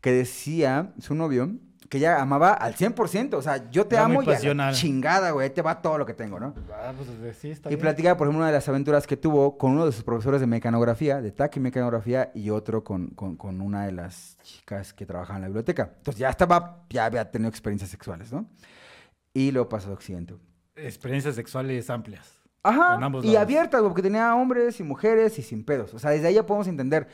[0.00, 1.50] Que decía su novio
[1.88, 3.34] que ella amaba al 100%.
[3.34, 4.74] O sea, yo te Era amo y a la pasional.
[4.74, 5.50] chingada, güey.
[5.54, 6.54] Te va todo lo que tengo, ¿no?
[6.72, 7.80] Ah, pues sí, está Y bien.
[7.80, 10.46] platica, por ejemplo, una de las aventuras que tuvo con uno de sus profesores de
[10.46, 15.06] mecanografía, de TAC y mecanografía, y otro con, con- con una de las chicas que
[15.06, 15.92] trabajaba en la biblioteca.
[15.98, 18.46] Entonces ya estaba, ya había tenido experiencias sexuales, ¿no?
[19.32, 20.34] Y luego pasó accidente.
[20.74, 22.32] Experiencias sexuales amplias.
[22.62, 22.96] Ajá.
[22.96, 23.42] En ambos y lados.
[23.42, 25.94] abiertas, porque tenía hombres y mujeres y sin pedos.
[25.94, 27.06] O sea, desde ahí ya podemos entender,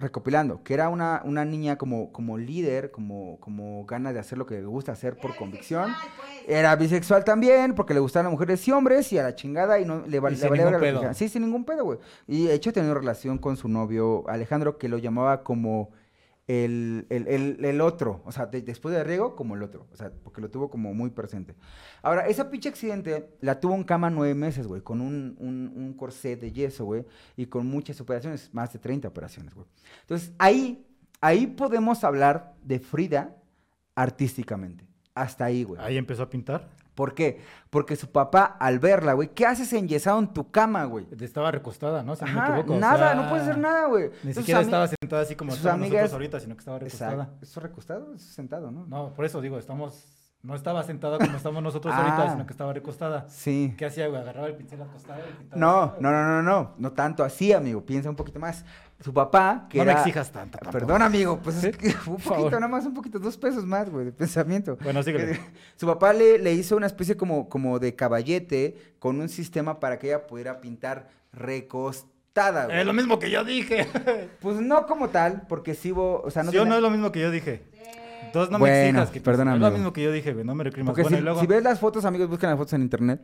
[0.00, 4.46] recopilando, que era una, una niña como, como líder, como, como ganas de hacer lo
[4.46, 5.84] que le gusta hacer por Era convicción.
[5.86, 6.48] bisexual, pues.
[6.48, 9.84] Era bisexual también, porque le gustaban las mujeres y hombres y a la chingada y
[9.84, 11.14] no le, Y le sin valía.
[11.14, 11.98] Sí, sin ningún pedo, güey.
[12.26, 15.90] Y de hecho tenía relación con su novio Alejandro, que lo llamaba como
[16.50, 18.22] el, el, el- el otro.
[18.24, 19.86] O sea, de- después de Riego, como el otro.
[19.92, 21.54] O sea, porque lo tuvo como muy presente.
[22.02, 25.94] Ahora, esa pinche accidente la tuvo en cama nueve meses, güey, con un, un, un
[25.94, 27.04] corset de yeso, güey,
[27.36, 29.66] y con muchas operaciones, más de 30 operaciones, güey.
[30.02, 30.84] Entonces, ahí,
[31.20, 33.36] ahí podemos hablar de Frida
[33.94, 34.84] artísticamente.
[35.14, 35.80] Hasta ahí, güey.
[35.82, 36.68] Ahí empezó a pintar.
[36.94, 37.40] ¿Por qué?
[37.70, 41.06] Porque su papá, al verla, güey, ¿qué haces enyesado en tu cama, güey?
[41.20, 42.16] Estaba recostada, ¿no?
[42.16, 42.74] Si no me Ajá, equivoco.
[42.74, 44.04] o nada, sea, no puedes hacer nada, güey.
[44.04, 47.12] Ni Entonces, siquiera estaba sentada así como estamos amigas- nosotros ahorita, sino que estaba recostada.
[47.12, 47.38] Exacto.
[47.42, 48.14] ¿Eso recostado?
[48.14, 48.86] Eso sentado, ¿no?
[48.86, 50.06] No, por eso digo, estamos...
[50.42, 52.00] No estaba sentada como estamos nosotros Ah.
[52.02, 53.26] ahorita, sino que estaba recostada.
[53.28, 53.74] Sí.
[53.76, 54.20] ¿Qué hacía, güey?
[54.22, 55.58] Agarraba el pincel acostado y.
[55.58, 57.84] No, no, no, no, no, no tanto así, amigo.
[57.84, 58.64] Piensa un poquito más.
[59.00, 60.58] Su papá, que No me exijas tanto.
[60.58, 60.78] tampoco.
[60.78, 61.70] Perdón, amigo, pues es ¿Sí?
[61.72, 64.76] que un poquito, nada más un poquito, dos pesos más, güey, de pensamiento.
[64.82, 65.32] Bueno, síguele.
[65.32, 65.40] Que-
[65.76, 69.98] Su papá le, le hizo una especie como, como de caballete con un sistema para
[69.98, 72.66] que ella pudiera pintar recostada.
[72.80, 73.86] Es lo mismo que yo dije.
[74.40, 76.90] Pues no como tal, porque sí, hubo- o sea, no ¿Sí tenía- no es lo
[76.90, 77.62] mismo que yo dije?
[78.30, 79.10] Entonces no me exijas.
[79.10, 80.44] Que perdóname, Es lo mismo que yo dije, güey.
[80.44, 80.90] No me recrimas.
[80.90, 81.40] Porque Bueno, si, y luego...
[81.40, 83.20] si ves las fotos, amigos, buscan las fotos en internet,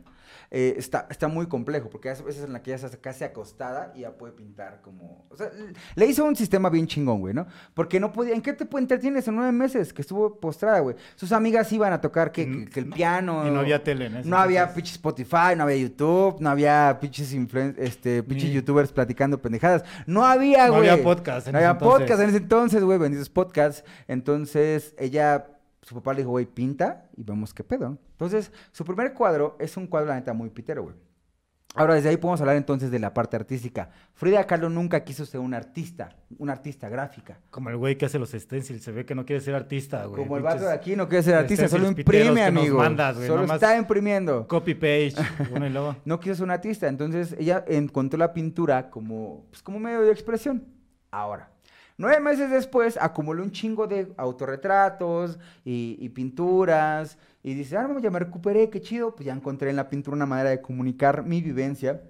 [0.51, 3.91] eh, está, está muy complejo, porque hay veces en la que ella está casi acostada
[3.95, 5.25] y ya puede pintar como...
[5.29, 5.49] O sea,
[5.95, 7.47] le hizo un sistema bien chingón, güey, ¿no?
[7.73, 8.33] Porque no podía...
[8.33, 10.95] ¿En qué te entretienes en nueve meses que estuvo postrada, güey?
[11.15, 13.45] Sus amigas iban a tocar que, que- que el piano...
[13.47, 16.97] Y no había tele en ese No había pinches Spotify, no había YouTube, no había
[17.01, 17.33] pinches
[17.77, 19.83] este, pinches Ni- youtubers platicando pendejadas.
[20.05, 20.89] No había, No güey.
[20.89, 21.99] había podcast en No ese había entonces.
[22.01, 23.83] podcast en ese entonces, güey, benditos podcasts.
[24.07, 25.47] Entonces, ella,
[25.87, 27.89] su papá le dijo, güey, pinta y vemos qué pedo.
[27.89, 27.97] ¿no?
[28.11, 30.95] Entonces, su primer cuadro es un cuadro, la neta, muy pitero, güey.
[31.75, 33.89] Ahora, desde ahí podemos hablar entonces de la parte artística.
[34.15, 37.39] Frida Kahlo nunca quiso ser un artista, una artista gráfica.
[37.51, 38.83] Como el güey que hace los stencils.
[38.83, 40.23] Se ve que no quiere ser artista, güey.
[40.23, 42.79] Como el vato de aquí no quiere ser artista, solo imprime, amigo.
[42.79, 44.45] mandas, güey, solo está imprimiendo.
[44.47, 45.13] Copy page.
[45.51, 45.95] Uno y luego.
[46.05, 46.87] no quiso ser una artista.
[46.87, 50.65] Entonces ella encontró la pintura como, pues, como medio de expresión.
[51.11, 51.51] Ahora,
[51.97, 57.17] nueve meses después acumuló un chingo de autorretratos y, y pinturas.
[57.43, 59.15] Y dice, ah, no, ya me recuperé, qué chido.
[59.15, 62.01] Pues ya encontré en la pintura una manera de comunicar mi vivencia.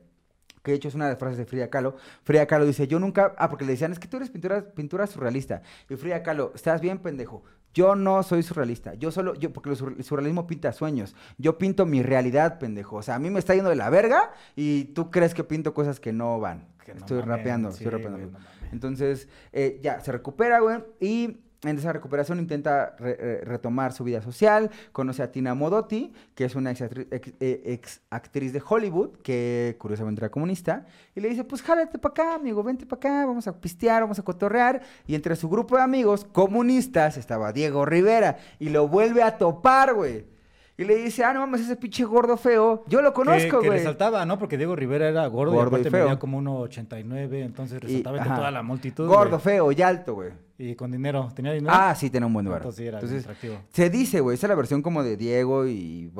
[0.64, 1.96] Que de hecho es una de las frases de Frida Kahlo.
[2.24, 3.34] Frida Kahlo dice, yo nunca...
[3.38, 5.62] Ah, porque le decían, es que tú eres pintura, pintura surrealista.
[5.90, 7.44] Y Frida Kahlo, estás bien, pendejo.
[7.74, 8.96] Yo no soy surrealista.
[8.96, 9.36] Yo solo...
[9.36, 11.16] yo Porque el sur- el surrealismo pinta sueños.
[11.38, 12.98] Yo pinto mi realidad, pendejo.
[12.98, 15.74] O sea, a mí me está yendo de la verga y tú crees que pinto
[15.74, 16.66] cosas que no van.
[16.84, 18.38] Que no estoy rapeando, sí, estoy rapeando.
[18.72, 24.04] Entonces, eh, ya, se recupera, güey, y en esa recuperación intenta re- eh, retomar su
[24.04, 28.62] vida social, conoce a Tina Modotti, que es una ex, actri- ex- eh, actriz de
[28.66, 32.98] Hollywood, que curiosamente era comunista, y le dice, pues jálate para acá, amigo, vente para
[33.00, 37.52] acá, vamos a pistear, vamos a cotorrear, y entre su grupo de amigos comunistas estaba
[37.52, 40.37] Diego Rivera, y lo vuelve a topar, güey.
[40.80, 42.84] Y le dice, ah, no mames, ese pinche gordo feo.
[42.88, 43.80] Yo lo conozco, que, que güey.
[43.80, 44.38] resaltaba, ¿no?
[44.38, 46.06] Porque Diego Rivera era gordo, Gordo y y aparte feo.
[46.06, 48.40] medía como 1.89, entonces Y- resaltaba entre ajá.
[48.40, 49.08] toda la multitud.
[49.08, 49.42] Gordo, güey.
[49.42, 50.34] feo y alto, güey.
[50.60, 51.32] Y con dinero.
[51.36, 51.74] ¿Tenía dinero?
[51.76, 52.62] Ah, sí, tenía un buen lugar.
[52.62, 53.56] Entonces sí era Entonces, atractivo.
[53.72, 56.12] se dice, güey, esa es la versión como de Diego y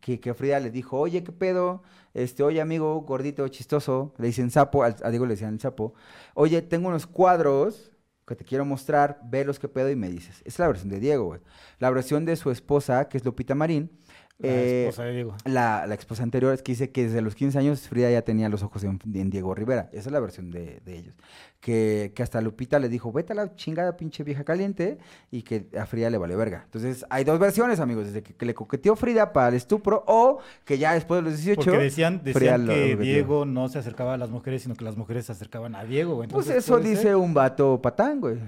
[0.00, 1.82] que, que Frida le dijo, oye, ¿qué pedo?
[2.14, 5.94] Este, oye, amigo, gordito, chistoso, le dicen sapo, a Diego le decían el sapo,
[6.34, 7.90] oye, tengo unos cuadros
[8.30, 10.36] que te quiero mostrar, velos qué pedo y me dices.
[10.40, 11.36] Esa es la versión de Diego.
[11.80, 13.90] La versión de su esposa, que es Lupita Marín,
[14.42, 15.34] La eh, esposa de Diego.
[15.44, 18.48] la, la esposa anterior es que dice que desde los 15 años Frida ya tenía
[18.48, 19.88] los ojos en, en Diego Rivera.
[19.92, 21.14] Esa es la versión de, de ellos.
[21.60, 24.96] Que, que hasta Lupita le dijo, vete a la chingada pinche vieja caliente
[25.30, 26.62] y que a Frida le vale verga.
[26.64, 28.06] Entonces hay dos versiones, amigos.
[28.06, 31.38] Desde que, que le coqueteó Frida para el estupro o que ya después de los
[31.38, 31.60] 18...
[31.62, 33.04] Porque decían, decían lo que coqueteó.
[33.04, 36.16] Diego no se acercaba a las mujeres, sino que las mujeres se acercaban a Diego.
[36.16, 37.16] Pues Entonces, eso puede dice ser.
[37.16, 38.38] un vato patán, güey.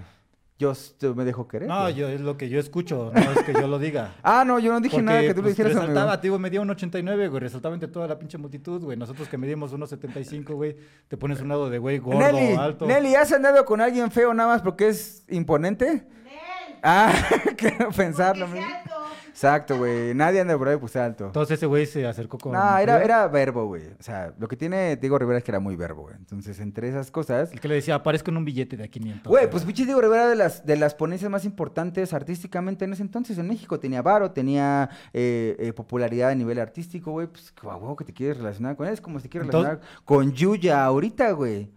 [1.01, 1.69] Yo me dejo querer.
[1.69, 1.95] No, güey.
[1.95, 4.13] yo es lo que yo escucho, no es que yo lo diga.
[4.23, 5.89] Ah, no, yo no dije Porque, nada que tú lo pues, dijeras, amigo.
[5.89, 8.97] resaltaba, digo, medía un 89, güey, resaltaba entre toda la pinche multitud, güey.
[8.97, 10.77] Nosotros que medimos 1.75, güey,
[11.09, 12.87] te pones un lado de güey gordo, Nelly, alto.
[12.87, 15.87] Nelly, ¿has andado con alguien feo nada más porque es imponente?
[16.25, 17.13] Nel, Ah,
[17.57, 18.47] quiero pensarlo.
[18.47, 19.02] porque sea alto.
[19.43, 20.15] Exacto, güey.
[20.15, 21.27] Nadie anda por ahí pues alto.
[21.27, 22.53] Entonces ese güey se acercó con...
[22.53, 23.89] No, era, era verbo, güey.
[23.99, 26.15] O sea, lo que tiene Diego Rivera es que era muy verbo, güey.
[26.15, 27.51] Entonces, entre esas cosas...
[27.53, 29.29] El que le decía, aparezco en un billete de a 500.
[29.29, 33.03] Güey, pues pinche Diego Rivera de las, de las ponencias más importantes artísticamente en ese
[33.03, 33.81] entonces en México.
[33.81, 37.27] Tenía varo, tenía eh, eh, popularidad a nivel artístico, güey.
[37.27, 38.93] Pues, a huevo que te quieres relacionar con él.
[38.93, 41.69] Es como si te quieres Entonces- relacionar con Yuya ahorita, güey.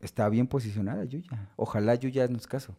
[0.00, 1.50] Está bien posicionada Yuya.
[1.56, 2.74] Ojalá Yuya nos caso.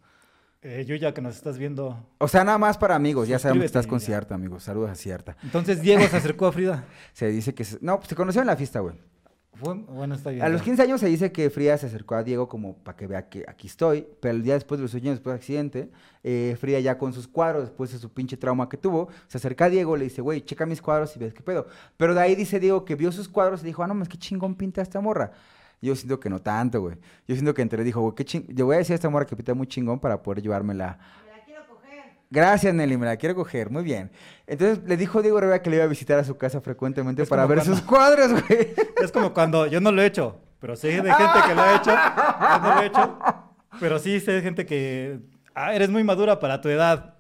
[0.70, 1.98] Eh, yo ya que nos estás viendo.
[2.18, 3.30] O sea, nada más para amigos.
[3.30, 4.02] Ya sabemos que estás con.
[4.02, 4.64] Cierta, amigos.
[4.64, 5.38] Saludos a Cierta.
[5.42, 6.84] Entonces Diego se acercó a Frida.
[7.14, 7.64] Se dice que...
[7.64, 8.96] se- No, pues se conoció en la fiesta, güey.
[9.54, 10.44] Fue- bueno, está bien.
[10.44, 10.66] A los ya.
[10.66, 13.46] 15 años se dice que Frida se acercó a Diego como para que vea que
[13.48, 15.90] aquí estoy, pero el día después de los años después del accidente,
[16.24, 19.66] eh, Frida ya con sus cuadros, después de su pinche trauma que tuvo, se acerca
[19.66, 21.68] a Diego, le dice, güey, checa mis cuadros y ves qué pedo.
[21.96, 24.18] Pero de ahí dice Diego que vio sus cuadros y dijo, ah, no, es que
[24.18, 25.32] chingón pinta esta morra.
[25.82, 26.96] Yo siento que no tanto, güey.
[27.28, 28.46] Yo siento que entre dijo, güey, qué ching...
[28.50, 30.98] Yo voy a decir a esta morra que pinta muy chingón para poder llevármela.
[31.26, 32.04] Me la quiero coger.
[32.32, 33.70] Gracias, Nelly, me la quiero coger.
[33.70, 34.10] Muy bien.
[34.48, 37.30] Entonces le dijo Diego Rivera que le iba a visitar a su casa frecuentemente Es
[37.30, 38.74] para ver cuando- sus cuadros, güey.
[39.04, 41.76] Es como cuando yo no lo he hecho, pero sé de gente que lo ha
[41.76, 41.92] hecho.
[41.92, 43.18] Yo no lo he hecho,
[43.80, 45.20] pero sí sé de gente que.
[45.54, 47.14] Ah, eres muy madura para tu edad.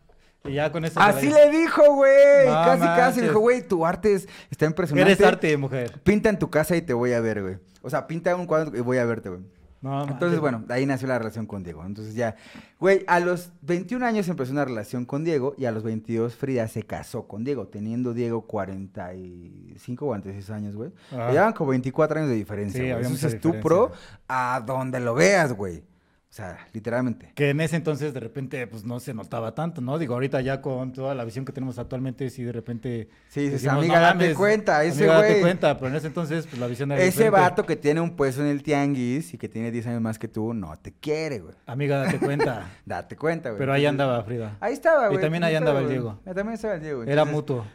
[0.43, 0.99] Y ya con eso.
[0.99, 2.47] Así le dijo, güey.
[2.47, 2.99] No casi, casi.
[3.01, 3.23] manches.
[3.23, 5.11] Dijo, güey, tu arte es- está impresionante.
[5.11, 5.99] Eres arte, mujer.
[6.03, 7.57] Pinta en tu casa y te voy a ver, güey.
[7.87, 9.41] O sea, pinta un cuadro y voy a verte, güey.
[9.79, 11.85] No, Entonces, bueno, de ahí nació la relación con Diego.
[11.85, 12.35] Entonces ya,
[12.79, 16.67] güey, a los 21 años empezó una relación con Diego y a los 22 Frida
[16.67, 20.91] se casó con Diego, teniendo Diego 45 o 46 años, güey.
[21.11, 21.29] Ajá.
[21.31, 22.91] Llevaban como 24 años de diferencia, Sí, güey.
[22.93, 24.19] había Eso mucha es estupro diferencia.
[24.27, 25.83] a donde lo veas, güey.
[26.29, 27.31] O sea, literalmente.
[27.35, 29.97] Que en ese entonces de repente pues no se notaba tanto, ¿no?
[29.97, 33.07] Digo, ahorita ya con toda la visión que tenemos actualmente, sí de repente...
[33.29, 35.41] Sí, dices, decimos, amiga, "No date mames, cuenta, ese amiga, date güey".
[35.41, 37.39] cuenta, pero en ese entonces pues la visión era Ese diferente.
[37.39, 40.27] vato que tiene un puesto en el tianguis y que tiene 10 años más que
[40.27, 41.55] tú, no te quiere, güey.
[41.65, 42.69] Amiga, date cuenta.
[42.85, 43.59] Date cuenta, güey.
[43.59, 44.57] pero ahí andaba Frida.
[44.59, 45.21] Ahí estaba, Y güey.
[45.21, 45.87] también ahí andaba el.
[45.89, 46.19] Diego.
[46.25, 47.03] También estaba el Diego.
[47.03, 47.65] Era entonces, mutuo.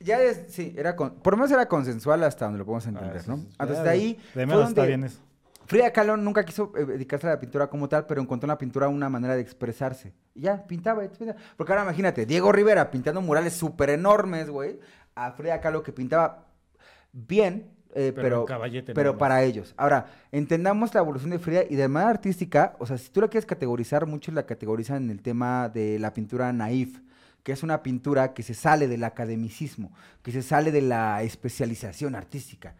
[0.00, 3.16] Ya es, sí, era con, por lo menos era consensual hasta donde lo podemos entender,
[3.22, 3.34] Ah, ¿no?
[3.58, 5.20] Entonces de ahí De menos está bien eso.
[5.66, 8.58] Frida Kahlo nunca quiso eh, dedicarse a la pintura como tal, pero encontró en la
[8.58, 10.12] pintura una manera de expresarse.
[10.34, 11.02] Y ya, pintaba.
[11.56, 14.78] Porque ahora imagínate, Diego Rivera pintando murales súper enormes, güey,
[15.14, 16.46] a Frida Kahlo que pintaba
[17.12, 19.72] bien, eh, Pero pero, pero para ellos.
[19.76, 23.28] Ahora, entendamos la evolución de Frida y de manera artística, o sea, si tú la
[23.28, 27.00] quieres categorizar, muchos la categorizan en el tema de la pintura naif,
[27.44, 32.16] que es una pintura que se sale del academicismo, que se sale de la especialización
[32.16, 32.74] artística.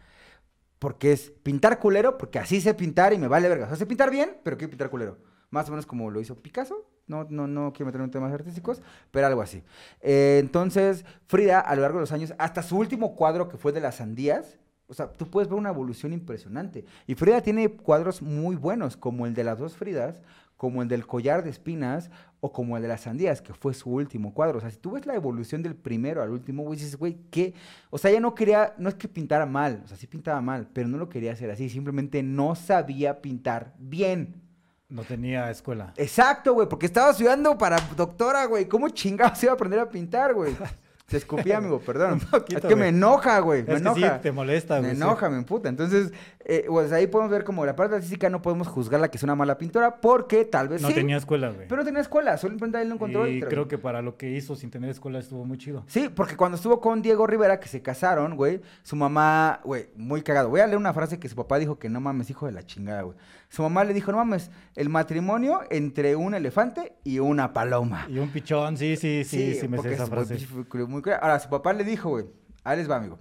[0.79, 3.65] Porque es pintar culero, porque así sé pintar y me vale verga.
[3.65, 5.17] O sea, sé pintar bien, pero quiero pintar culero.
[5.49, 6.85] Más o menos como lo hizo Picasso.
[7.07, 9.63] No, no, no quiero meterme en temas artísticos, pero algo así.
[10.01, 13.71] Eh, entonces, Frida, a lo largo de los años, hasta su último cuadro que fue
[13.71, 14.57] de las sandías,
[14.87, 16.85] o sea, tú puedes ver una evolución impresionante.
[17.07, 20.19] Y Frida tiene cuadros muy buenos, como el de las dos Fridas,
[20.57, 23.89] como el del collar de espinas o como el de las sandías, que fue su
[23.89, 24.59] último cuadro.
[24.59, 27.53] O sea, si tú ves la evolución del primero al último, güey, dices, güey, ¿qué?
[27.89, 30.67] O sea, ella no quería, no es que pintara mal, o sea, sí pintaba mal,
[30.71, 34.41] pero no lo quería hacer así, simplemente no sabía pintar bien.
[34.87, 35.93] No tenía escuela.
[35.97, 38.67] Exacto, güey, porque estaba estudiando para doctora, güey.
[38.67, 40.55] ¿Cómo chingados iba a aprender a pintar, güey?
[41.07, 42.19] Se escupía, amigo, perdón.
[42.19, 44.21] Poquito, es que me enoja, güey, me Es que sí, enoja.
[44.21, 44.95] te molesta, Me güey.
[44.95, 45.01] sí.
[45.01, 45.69] enoja, me emputa.
[45.69, 46.11] Entonces,
[46.43, 49.35] eh, pues ahí podemos ver como la parte artística no podemos juzgarla que es una
[49.35, 51.67] mala pintora porque tal vez No sí, tenía escuela, güey.
[51.67, 54.55] pero no tenía escuela, solamente él no encontró Y creo que para lo que hizo
[54.55, 55.83] sin tener escuela estuvo muy chido.
[55.87, 60.21] Sí, porque cuando estuvo con Diego Rivera, que se casaron, güey, su mamá, güey, muy
[60.23, 60.49] cagado.
[60.49, 62.63] Voy a leer una frase que su papá dijo que no mames, hijo de la
[62.65, 63.17] chingada, güey.
[63.55, 68.05] Su mamá le dijo, no mames, el matrimonio entre un elefante y una paloma.
[68.09, 70.45] Y un pichón, sí, sí, sí, sí, me sé esa muy frase.
[70.85, 72.25] muy Ahora, su papá le dijo, güey,
[72.65, 73.17] ahí les va, amigo.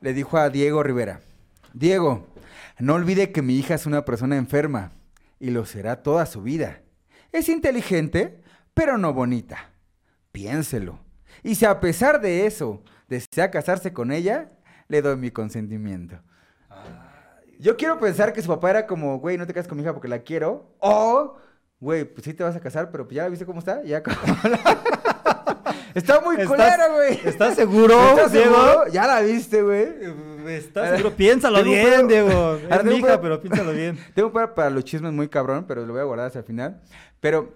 [0.00, 1.18] Le dijo a Diego Rivera,
[1.74, 2.28] Diego,
[2.78, 4.92] no olvide que mi hija es una persona enferma
[5.40, 6.82] y lo será toda su vida.
[7.32, 8.40] Es inteligente,
[8.72, 9.72] pero no bonita.
[10.30, 11.00] Piénselo.
[11.42, 14.52] Y si a pesar de eso desea casarse con ella,
[14.86, 16.22] le doy mi consentimiento.
[17.60, 19.92] Yo quiero pensar que su papá era como, güey, no te cases con mi hija
[19.92, 20.74] porque la quiero.
[20.78, 21.36] O,
[21.78, 23.82] güey, pues sí te vas a casar, pero pues ya viste cómo está.
[23.84, 24.16] Ya como
[25.94, 27.20] Está muy ¿Estás- culera, güey.
[27.24, 28.54] ¿Estás seguro, ¿Estás Diego?
[28.54, 28.86] seguro?
[28.92, 29.88] Ya la viste, güey.
[30.48, 31.14] ¿Estás seguro?
[31.16, 32.54] Piénsalo bien, Diego.
[32.70, 33.98] Es mi hija, pero piénsalo bien.
[34.14, 36.80] Tengo para, para los chismes muy cabrón, pero lo voy a guardar hasta el final.
[37.20, 37.54] Pero,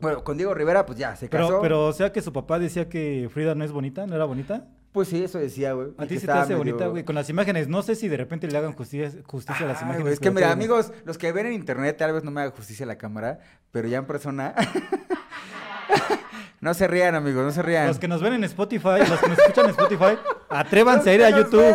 [0.00, 1.46] bueno, con Diego Rivera, pues ya, se casó.
[1.48, 4.24] Pero, pero, o sea que su papá decía que Frida no es bonita, no era
[4.24, 4.66] bonita.
[4.96, 5.88] Pues sí, eso decía, güey.
[5.98, 7.04] A ti se te hace medio- bonita, güey.
[7.04, 9.88] Con las imágenes, no sé si de repente le hagan justicia, justicia a las Ay,
[9.90, 10.14] imágenes.
[10.14, 12.86] es que mira, amigos, los que ven en internet tal vez no me haga justicia
[12.86, 13.40] la cámara,
[13.72, 14.54] pero ya en persona.
[16.62, 17.88] no se rían, amigos, no se rían.
[17.88, 20.16] Los que nos ven en Spotify, los que nos escuchan en Spotify,
[20.48, 21.74] atrévanse a ir a YouTube.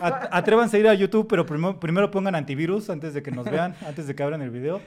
[0.00, 3.74] Atrévanse a ir a YouTube, pero primero, primero pongan antivirus antes de que nos vean,
[3.84, 4.80] antes de que abran el video.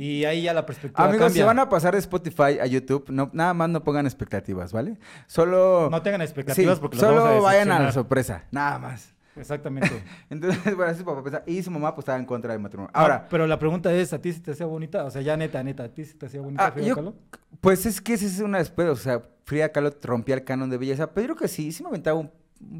[0.00, 1.42] Y ahí ya la perspectiva Amigos, cambia.
[1.42, 4.96] si van a pasar de Spotify a YouTube, no, nada más no pongan expectativas, ¿vale?
[5.26, 5.88] Solo.
[5.90, 9.12] No tengan expectativas Sí, porque los vamos a solo vayan a la sorpresa, nada más.
[9.34, 9.90] Exactamente.
[10.30, 11.42] Entonces, bueno, así es para pensar.
[11.46, 12.90] Y su mamá pues estaba en contra del matrimonio.
[12.94, 15.04] Ahora, Ahora, pero la pregunta es, ¿a ti se te hacía bonita?
[15.04, 17.14] O sea, ya neta, neta, ¿a ti se te hacía bonita Ah, Frida yo- Kahlo?
[17.60, 20.78] pues es que ese es una después, o sea, Frida Kahlo rompía el canon de
[20.78, 22.30] belleza, pero yo creo que sí, sí me aventaba un...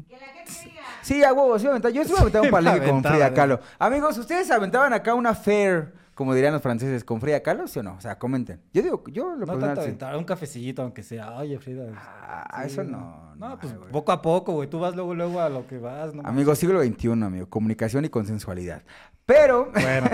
[0.07, 0.81] Que la gente diga.
[1.01, 3.59] Sí, a huevo, sí me aventaba, yo sí me aventaba un palenque con Frida Kahlo.
[3.77, 7.83] Amigos, ¿ustedes aventaban acá una fair, como dirían los franceses, con Frida Kahlo, sí o
[7.83, 7.93] no?
[7.93, 8.59] O sea, comenten.
[8.73, 11.31] Yo digo, yo lo No personal, tanto aventar, un cafecillito, aunque sea.
[11.37, 11.93] Oye, Frida.
[11.95, 13.89] Ah, eso no, No, no, pues güey.
[13.89, 14.69] poco a poco, güey.
[14.69, 16.13] Tú vas luego, luego a lo que vas.
[16.13, 18.83] No Amigo, siglo XXI, amigo, comunicación y consensualidad.
[19.25, 19.71] Pero...
[19.73, 20.09] Bueno,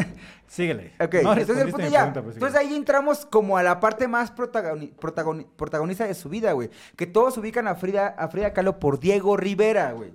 [0.46, 0.92] síguele.
[1.00, 1.98] Ok, No entonces, el punto ya.
[2.02, 6.30] pregunta, pues, entonces ahí entramos como a la parte más protagoni- protagoni- protagonista de su
[6.30, 6.70] vida, güey.
[6.96, 10.14] Que todos ubican a Frida, a Frida Kahlo por Diego Rivera, güey.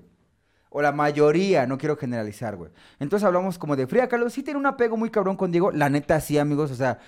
[0.71, 2.71] O la mayoría, no quiero generalizar, güey.
[3.01, 4.31] Entonces hablamos como de Frida Kahlo.
[4.31, 5.73] Sí tiene un apego muy cabrón con Diego.
[5.73, 6.71] La neta, sí, amigos.
[6.71, 6.99] O sea,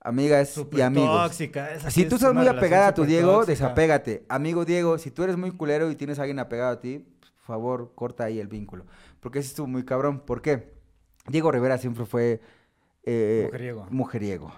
[0.00, 1.22] amigas y Súper amigos.
[1.30, 1.72] tóxica.
[1.72, 3.50] esa Si tú es estás muy apegada a tu Diego, tóxica.
[3.52, 4.24] desapégate.
[4.28, 7.44] Amigo Diego, si tú eres muy culero y tienes a alguien apegado a ti, por
[7.44, 8.86] favor, corta ahí el vínculo.
[9.20, 10.20] Porque ese estuvo muy cabrón.
[10.20, 10.72] ¿Por qué?
[11.28, 12.40] Diego Rivera siempre fue...
[13.04, 13.86] eh, Mujeriego.
[13.90, 14.52] mujeriego.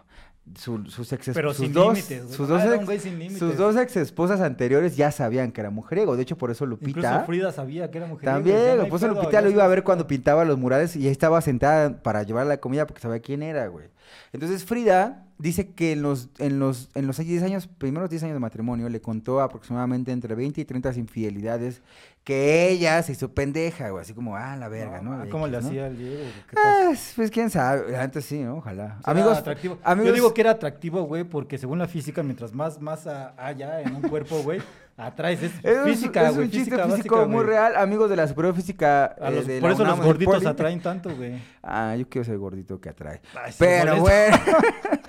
[0.56, 3.38] Su- sus ex Pero sus sin dos, sus dos, ex, güey sin límites.
[3.38, 6.16] sus dos ex esposas anteriores ya sabían que era mujeriego.
[6.16, 7.24] De hecho, por eso Incluso Lupita...
[7.24, 8.26] Frida sabía que era mujer.
[8.26, 11.40] También, por eso Lupita lo iba a ver cuando pintaba los murales y ahí estaba
[11.40, 13.88] sentada para llevar la comida porque sabía quién era, güey.
[14.32, 18.34] Entonces Frida dice que en los, en los, en los 10 años, primeros 10 años
[18.34, 21.82] de matrimonio, le contó aproximadamente entre 20 y 30 infidelidades
[22.24, 24.00] que ella se hizo pendeja, güey.
[24.02, 25.12] Así como, ah, la verga, ¿no?
[25.12, 25.66] Ah, ¿Cómo le ¿no?
[25.66, 26.16] hacía el Diego?
[26.20, 26.32] güey?
[26.48, 26.90] ¿Qué pasa?
[26.90, 28.56] Ah, pues quién sabe, antes sí, ¿no?
[28.56, 28.84] Ojalá.
[28.84, 29.78] Era Amigos, atractivo.
[29.84, 33.82] amigos, Yo digo que era atractivo, güey, porque según la física, mientras más masa haya
[33.82, 34.62] en un cuerpo, güey,
[34.96, 35.42] atraes.
[35.42, 36.46] Es, es un- física, es güey.
[36.46, 37.46] un chiste físico básica, muy güey.
[37.48, 39.04] real, amigos de la superior física.
[39.20, 41.34] A eh, los- de por la eso los UNAM, del gorditos atraen tanto, güey.
[41.62, 43.20] Ah, yo quiero ser gordito que atrae.
[43.34, 44.36] Ay, Pero bueno.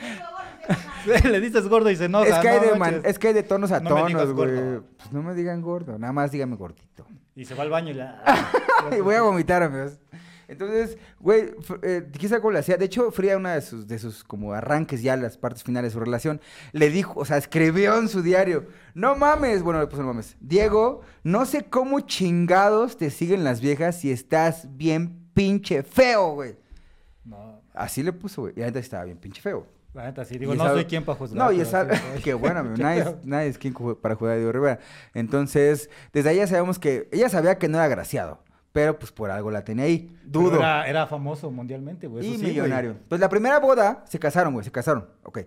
[1.24, 2.28] Le dices gordo y se enoja.
[2.28, 3.06] Es que, hay no de man- manches.
[3.06, 4.80] es que hay de tonos a No tonos, güey.
[4.98, 7.06] Pues no me digan gordo, nada más dígame gordito.
[7.36, 8.22] Y se va al baño y la...
[8.98, 10.00] y voy a vomitar, amigos.
[10.48, 11.52] Entonces, güey,
[11.82, 12.78] eh, quizá cómo le hacía.
[12.78, 15.94] De hecho, Frida, una de sus, de sus como arranques ya, las partes finales de
[15.94, 16.40] su relación,
[16.72, 20.38] le dijo, o sea, escribió en su diario, no mames, bueno, le puso no mames,
[20.40, 26.58] Diego, no sé cómo chingados te siguen las viejas si estás bien pinche feo, güey.
[27.24, 28.54] No, Así le puso, güey.
[28.56, 29.68] Y neta estaba bien pinche feo.
[29.96, 30.38] La neta sí.
[30.38, 31.38] Digo, no soy quien para juzgar.
[31.38, 31.88] No, y esa...
[31.96, 34.80] sí, Qué bueno, Nadie, es- nadie es quien para jugar a Diego Rivera.
[35.14, 37.10] Entonces, desde ahí ya sabemos que...
[37.12, 38.40] Ella sabía que no era agraciado.
[38.74, 40.14] Pero, pues, por algo la tenía ahí.
[40.26, 40.58] Dudo.
[40.58, 42.26] Era, era famoso mundialmente, güey.
[42.26, 42.50] y sí, güey.
[42.50, 42.98] millonario.
[43.08, 44.66] Pues la primera boda, se casaron, güey.
[44.66, 45.08] Se casaron.
[45.24, 45.40] Ok.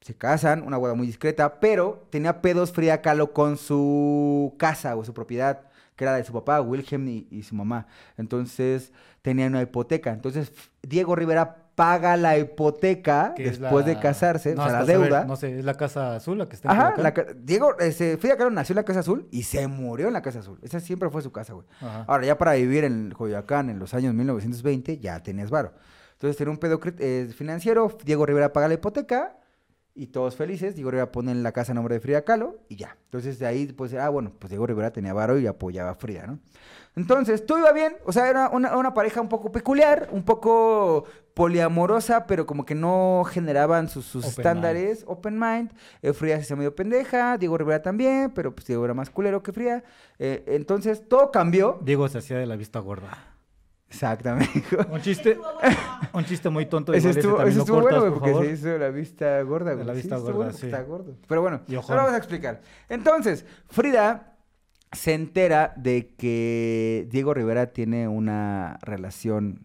[0.00, 1.60] Se casan, una boda muy discreta.
[1.60, 5.60] Pero tenía pedos Frida Kahlo con su casa o su propiedad.
[5.94, 7.86] Que era de su papá, Wilhelm y, y su mamá.
[8.16, 10.10] Entonces, tenían una hipoteca.
[10.10, 14.52] Entonces, Diego Rivera paga la hipoteca después de casarse.
[14.56, 15.24] No, o sea, la saber, deuda.
[15.24, 18.36] no sé, es la Casa Azul la que está en Ajá, la Diego, este, Frida
[18.36, 20.58] Kahlo nació en la Casa Azul y se murió en la Casa Azul.
[20.62, 21.68] Esa siempre fue su casa, güey.
[21.80, 22.04] Ajá.
[22.08, 25.72] Ahora, ya para vivir en Coyoacán en los años 1920, ya tenías varo.
[26.14, 29.36] Entonces, tenía un pedo eh, financiero, Diego Rivera paga la hipoteca
[29.98, 30.76] y todos felices.
[30.76, 32.96] Diego Rivera pone en la casa a nombre de Frida Kahlo y ya.
[33.06, 36.26] Entonces, de ahí, pues, ah, bueno, pues Diego Rivera tenía varo y apoyaba a Frida,
[36.26, 36.38] ¿no?
[36.94, 37.96] Entonces, todo iba bien.
[38.04, 42.74] O sea, era una, una pareja un poco peculiar, un poco poliamorosa, pero como que
[42.74, 45.04] no generaban sus, sus Open estándares.
[45.06, 45.72] Open mind.
[46.02, 49.52] Eh, Frida se medio pendeja, Diego Rivera también, pero pues Diego era más culero que
[49.52, 49.82] Frida.
[50.18, 51.78] Eh, entonces, todo cambió.
[51.82, 53.37] Diego se hacía de la vista gorda.
[53.90, 54.64] Exactamente.
[54.90, 55.38] Un chiste,
[56.12, 56.92] un chiste muy tonto.
[56.92, 59.86] Ese estuvo, ese estuvo bueno, cortas, güey, por porque se hizo la vista gorda, güey.
[59.86, 60.66] la vista gorda, bueno sí.
[60.66, 61.16] está gordo.
[61.26, 62.60] Pero bueno, ahora vamos a explicar.
[62.90, 64.36] Entonces, Frida
[64.92, 69.60] se entera de que Diego Rivera tiene una relación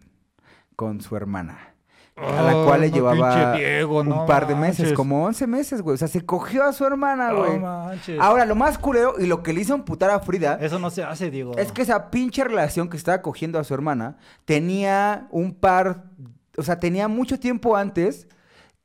[0.74, 1.73] con su hermana.
[2.16, 4.96] A la Oh, cual le no, llevaba Diego, un no par de meses, manches.
[4.96, 5.94] como 11 meses, güey.
[5.94, 7.58] O sea, se cogió a su hermana, No güey.
[7.58, 8.20] manches.
[8.20, 11.02] Ahora, lo más culero y lo que le hizo amputar a Frida Eso no se
[11.02, 11.56] hace, Diego.
[11.58, 16.04] es que esa pinche relación que estaba cogiendo a su hermana tenía un par,
[16.56, 18.28] o sea, tenía mucho tiempo antes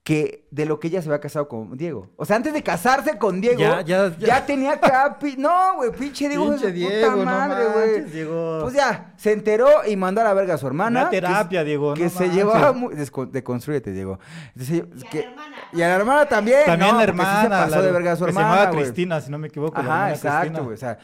[0.09, 2.09] que de lo que ella se había casado con Diego.
[2.15, 4.43] O sea, antes de casarse con Diego, Ya, ya, ya, ya.
[4.47, 8.03] tenía acá, pi- no, güey, pinche Diego, Pinche Diego, puta madre, güey.
[8.09, 8.59] Diego.
[8.63, 11.01] Pues ya, se enteró y mandó a la verga a su hermana.
[11.01, 12.35] Una que terapia, Diego, Que no se manches.
[12.35, 12.95] llevaba muy,
[13.31, 14.17] deconstrúyete, Diego.
[14.55, 15.55] Entonces, Y a que- la hermana.
[15.73, 16.59] y a la hermana también.
[16.65, 17.41] También no, la sí hermana.
[17.43, 18.77] se pasó la- de verga a su que hermana, Se llamaba.
[18.81, 19.79] Cristina, si no me equivoco.
[19.79, 20.59] la Ajá, exacto, Cristina.
[20.63, 20.73] güey.
[20.73, 20.97] O sea,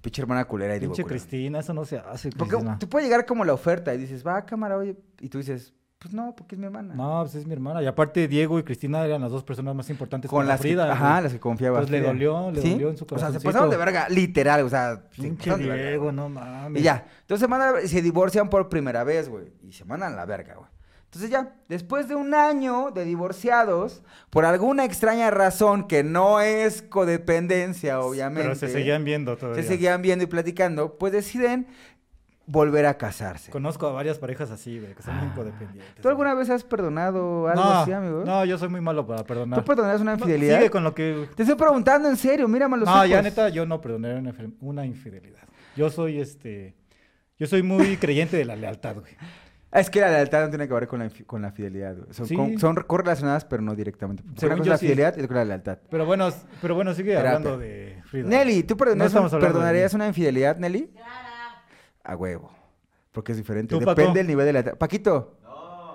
[0.00, 0.92] Pinche hermana culera y digo.
[0.92, 1.18] Pinche culera.
[1.20, 2.78] Cristina, eso no se hace, Porque Cristina.
[2.78, 4.94] tú puedes llegar como la oferta y dices, va, cámara, oye.
[5.18, 5.72] Y tú dices,
[6.04, 6.94] pues no, porque es mi hermana.
[6.94, 7.82] No, pues es mi hermana.
[7.82, 10.84] Y aparte, Diego y Cristina eran las dos personas más importantes Con las Frida.
[10.84, 11.78] que, ajá, las que confiaba.
[11.78, 12.12] Pues le Frida.
[12.12, 12.72] dolió, le ¿Sí?
[12.72, 15.02] dolió en su O sea, se pasaron de verga, literal, o sea.
[15.12, 15.74] se Pinche verga.
[15.74, 16.82] Diego, no mames.
[16.82, 17.06] Y ya.
[17.22, 17.48] Entonces
[17.80, 19.46] se, se divorcian por primera vez, güey.
[19.62, 20.68] Y se mandan a la verga, güey.
[21.06, 26.82] Entonces ya, después de un año de divorciados, por alguna extraña razón que no es
[26.82, 28.42] codependencia, obviamente.
[28.42, 29.62] Pero se seguían viendo todavía.
[29.62, 31.68] se seguían viendo y platicando, pues deciden
[32.46, 33.50] volver a casarse.
[33.50, 35.94] Conozco a varias parejas así, güey, que son muy codependientes.
[35.96, 36.00] Ah.
[36.02, 38.22] ¿Tú alguna vez has perdonado algo no, así, amigo?
[38.24, 39.58] No, yo soy muy malo para perdonar.
[39.60, 40.58] ¿Tú perdonarías una No, infidelidad?
[40.58, 41.28] sigue con lo que...
[41.34, 43.08] Te estoy preguntando en serio, mírame los No, ojos.
[43.08, 45.42] ya neta, yo no perdonaría una, infi- una infidelidad.
[45.76, 46.74] Yo soy, este...
[47.38, 49.16] Yo soy muy creyente de la lealtad, güey.
[49.72, 51.96] Es que la lealtad no tiene que ver con la, con la fidelidad.
[51.96, 52.12] güey.
[52.12, 52.36] Son, Sí.
[52.36, 54.22] con- son correlacionadas, pero no directamente.
[54.36, 54.86] Según yo la sí.
[54.86, 55.78] fidelidad y es la lealtad.
[55.90, 56.28] Pero bueno,
[56.62, 57.30] pero bueno, sigue Terapia.
[57.38, 58.28] hablando de Frida.
[58.28, 60.88] Nelly, ¿tú No perdonarías, de una infidelidad, Nelly?
[60.94, 61.23] Clara.
[62.04, 62.50] A huevo.
[63.12, 63.74] Porque es diferente.
[63.74, 64.14] ¿Tú, Depende Paco?
[64.14, 64.76] del nivel de lealtad.
[64.76, 65.38] Paquito.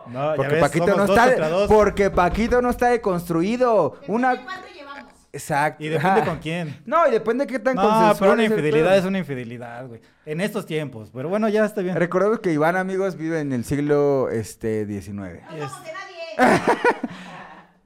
[0.08, 1.68] No, Porque ves, Paquito somos no dos está.
[1.68, 3.92] Porque Paquito no está deconstruido.
[4.02, 4.44] Depende Una.
[4.44, 5.14] cuánto llevamos.
[5.32, 5.84] Exacto.
[5.84, 6.26] Y depende ajá.
[6.26, 6.82] con quién.
[6.86, 10.02] No, y depende de qué tan No, pero una infidelidad es una infidelidad, güey.
[10.26, 11.12] En estos tiempos.
[11.14, 11.96] Pero bueno, ya está bien.
[11.96, 15.14] Recordemos que Iván, amigos, vive en el siglo este, XIX.
[15.14, 15.70] No Yes.
[15.70, 16.62] somos de nadie.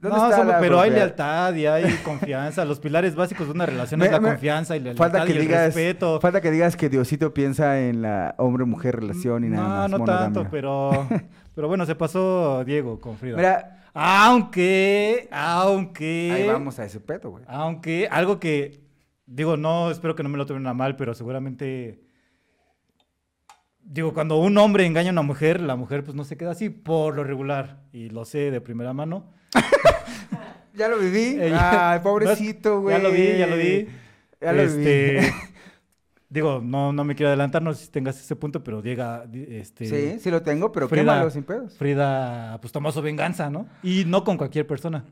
[0.04, 2.64] ¿Dónde No, está somos- la pero hay lealtad y hay confianza.
[2.64, 5.24] Los pilares básicos de una relación Me- es la me- confianza y la lealtad Falta
[5.24, 6.20] que y el digas, respeto.
[6.20, 9.90] falta que digas que Diosito piensa en la hombre-mujer relación y nada no, más.
[9.90, 10.24] no monogamia.
[10.34, 10.90] tanto, pero,
[11.54, 13.36] pero bueno, se pasó Diego con Frida.
[13.36, 17.44] Mira, Aunque, aunque, ahí vamos a ese pedo, güey.
[17.46, 18.82] aunque algo que,
[19.24, 22.00] digo, no, espero que no me lo tomen a mal, pero seguramente,
[23.80, 26.70] digo, cuando un hombre engaña a una mujer, la mujer pues no se queda así
[26.70, 29.32] por lo regular, y lo sé de primera mano.
[30.74, 31.38] Ya lo viví.
[31.40, 32.96] Ella- Ay, pobrecito, güey.
[32.96, 33.88] Ya lo vi, ya lo vi.
[34.40, 35.26] Ya lo Este, vi.
[36.28, 39.86] Digo, no, no me quiero adelantar, no sé si tengas ese punto, pero llega, este...
[39.86, 41.76] Sí, sí lo tengo, pero Frida- quémalo sin pedos.
[41.76, 43.68] Frida, pues tomó su venganza, ¿no?
[43.84, 45.04] Y no con cualquier persona.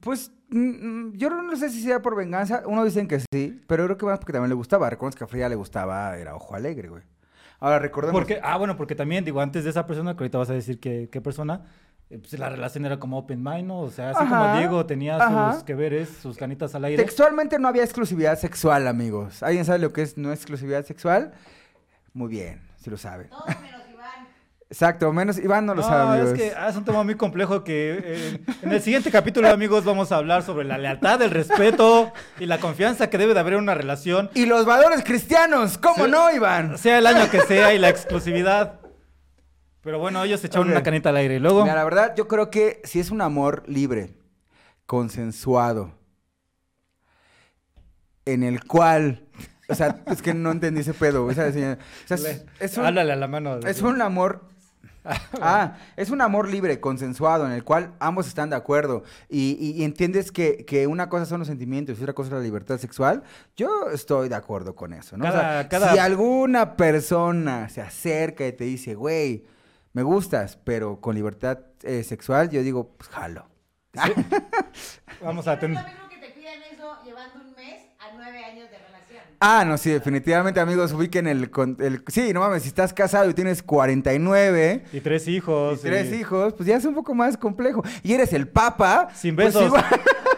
[0.00, 2.64] Pues mm, mm, yo no sé si sea por venganza.
[2.66, 4.90] Uno dicen que sí, pero creo que más porque también le gustaba.
[4.90, 7.02] Recuerdas que a Frida le gustaba, era Ojo Alegre, güey.
[7.60, 8.20] Ahora recordemos.
[8.20, 10.80] Porque, ah, bueno, porque también, digo, antes de esa persona, que ahorita vas a decir
[10.80, 13.80] que, qué persona, eh, pues la relación era como open mind, ¿no?
[13.80, 15.54] O sea, así Ajá, como Diego tenía ajá.
[15.54, 17.02] sus que veres, sus canitas al aire.
[17.02, 19.42] Textualmente no había exclusividad sexual, amigos.
[19.42, 21.32] ¿Alguien sabe lo que es no exclusividad sexual?
[22.12, 23.24] Muy bien, si lo sabe.
[23.24, 24.28] Todos menos Iván.
[24.70, 26.38] Exacto, menos Iván no lo No, sabe, amigos.
[26.38, 29.84] es que ah, es un tema muy complejo que eh, en el siguiente capítulo, amigos,
[29.84, 33.54] vamos a hablar sobre la lealtad, el respeto y la confianza que debe de haber
[33.54, 36.10] en una relación, Y los valores cristianos, ¿cómo Sí.
[36.10, 36.78] no, Iván?
[36.78, 38.80] sea el año que sea y la exclusividad.
[39.84, 41.36] Pero bueno, ellos se echaron una canita al aire.
[41.36, 44.14] Y luego, Mira, la verdad, yo creo que si es un amor libre,
[44.86, 45.92] consensuado,
[48.24, 49.24] en el cual,
[49.68, 51.76] o sea, es que no entendí ese pedo, o sea, sí, o
[52.16, 52.16] sea,
[52.60, 53.58] es, un, háblale a la mano.
[53.58, 54.48] es un amor,
[55.42, 59.72] ah, es un amor libre, consensuado, en el cual ambos están de acuerdo y, y-
[59.72, 62.78] y entiendes que, que una cosa son los sentimientos y otra cosa es la libertad
[62.78, 63.22] sexual.
[63.56, 65.28] Yo estoy de acuerdo con eso, ¿no?
[65.28, 69.44] O sea, Cada- cada- si alguna persona se acerca y te dice, güey,
[69.94, 73.46] me gustas, pero con libertad eh, sexual, yo digo, pues jalo.
[75.22, 75.82] Vamos a no es tener...
[75.82, 79.22] lo mismo que te pidan eso llevando un mes a nueve años de relación.
[79.40, 82.02] Ah, no, sí, definitivamente, amigos, ubiquen el, con- el...
[82.08, 85.78] Sí, no mames, si estás casado y tienes 49 Y tres hijos.
[85.80, 87.82] y tres y- hijos, pues ya es un poco más complejo.
[88.02, 89.08] Y eres el papa.
[89.14, 89.66] Sin pues besos.
[89.66, 89.84] igual,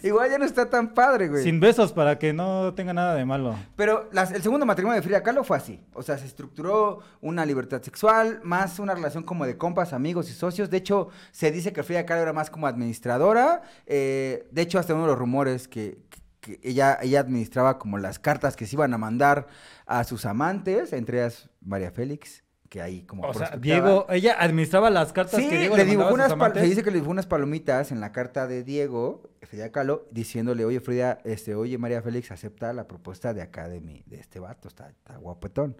[0.06, 1.42] igual ya no está tan padre, güey.
[1.42, 3.56] Sin besos para que no tenga nada de malo.
[3.76, 5.84] Pero las- el segundo matrimonio de Frida Kahlo fue así.
[5.94, 10.32] O sea, se estructuró una libertad sexual, más una relación como de compas, amigos y
[10.32, 10.70] socios.
[10.70, 13.62] De hecho, se dice que Frida Kahlo era más como administradora.
[13.86, 15.98] Eh, de hecho, hasta uno de los rumores que,
[16.40, 19.46] que ella, ella administraba como las cartas que se iban a mandar
[19.86, 23.56] a sus amantes, entre ellas María Félix, que ahí como O sea.
[23.58, 26.96] Diego, ella administraba las cartas Sí, que Diego le dibujó unas se dice que le
[26.96, 31.78] dibujó unas palomitas en la carta de Diego, Frida Kahlo, diciéndole, oye Frida, este, oye
[31.78, 35.76] María Félix, acepta la propuesta de acá de mi, de este vato, está, está guapetón.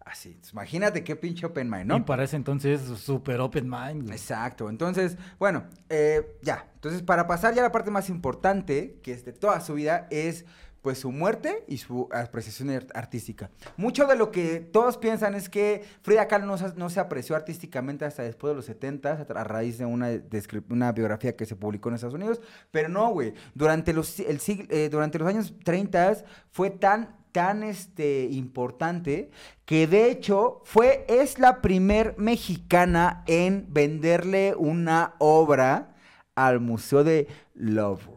[0.00, 1.96] Así, entonces, imagínate qué pinche open mind, ¿no?
[1.96, 4.10] Y para ese entonces, súper open mind.
[4.10, 9.12] Exacto, entonces, bueno, eh, ya, entonces para pasar ya a la parte más importante, que
[9.12, 10.44] es de toda su vida, es
[10.84, 13.50] pues su muerte y su apreciación art- artística.
[13.78, 16.44] Mucho de lo que todos piensan es que Frida Kahlo
[16.76, 21.46] no, se- apreció artísticamente hasta después de los 70 a, raíz de una, biografía que
[21.46, 26.22] se publicó en Estados Unidos, pero no, güey, durante los, eh, durante los años 30
[26.50, 29.30] fue tan tan este importante
[29.64, 35.96] que de hecho fue es la primer mexicana en venderle una obra
[36.36, 38.13] al Museo de Louvre.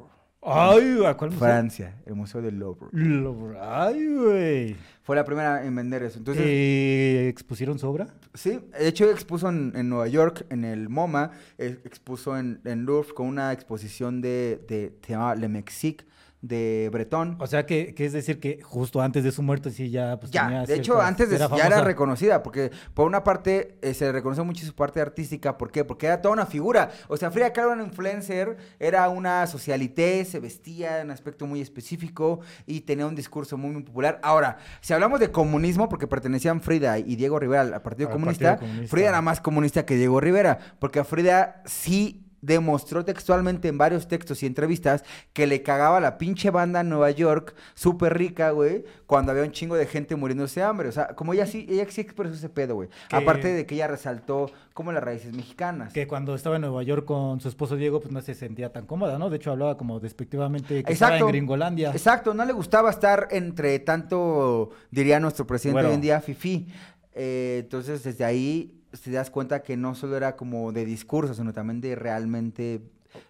[0.49, 1.45] Ay, ¿a cuál museo?
[1.47, 2.87] Francia, el Museo del Louvre.
[2.93, 3.57] Louvre.
[3.61, 4.75] Ay, güey.
[5.03, 6.19] Fue la primera en vender eso.
[6.19, 8.07] Entonces, Eh, ¿Expusieron su obra?
[8.33, 12.85] sí, de hecho expuso en, en Nueva York, en el MoMA, eh, expuso en, en
[12.85, 16.05] Louvre con una exposición de, de se llama Le Mexique
[16.47, 17.35] de Breton.
[17.39, 20.31] O sea, que, que es decir que justo antes de su muerte sí ya pues,
[20.31, 23.93] Ya, tenía de hecho, antes de era ya era reconocida, porque por una parte eh,
[23.93, 25.83] se le reconoció mucho su parte artística, ¿por qué?
[25.83, 26.91] Porque era toda una figura.
[27.07, 31.45] O sea, Frida Kahlo era una influencer, era una socialité, se vestía en un aspecto
[31.45, 34.19] muy específico y tenía un discurso muy, muy popular.
[34.23, 38.67] Ahora, si hablamos de comunismo, porque pertenecían Frida y Diego Rivera al Partido, Comunista, Partido
[38.67, 38.95] Comunista.
[38.95, 44.07] Frida era más comunista que Diego Rivera, porque a Frida sí demostró textualmente en varios
[44.07, 48.83] textos y entrevistas que le cagaba la pinche banda en Nueva York, súper rica, güey,
[49.05, 50.89] cuando había un chingo de gente muriéndose de hambre.
[50.89, 52.89] O sea, como ella sí, ella sí expresó ese pedo, güey.
[53.11, 55.93] Aparte de que ella resaltó como las raíces mexicanas.
[55.93, 58.85] Que cuando estaba en Nueva York con su esposo Diego, pues no se sentía tan
[58.85, 59.29] cómoda, ¿no?
[59.29, 61.27] De hecho, hablaba como despectivamente que estaba en Exacto.
[61.27, 61.91] Gringolandia.
[61.91, 65.89] Exacto, no le gustaba estar entre tanto, diría nuestro presidente Bueno.
[65.89, 66.67] hoy en día, Fifi.
[67.13, 71.53] Eh, entonces, desde ahí te das cuenta que no solo era como de discurso, sino
[71.53, 72.81] también de realmente...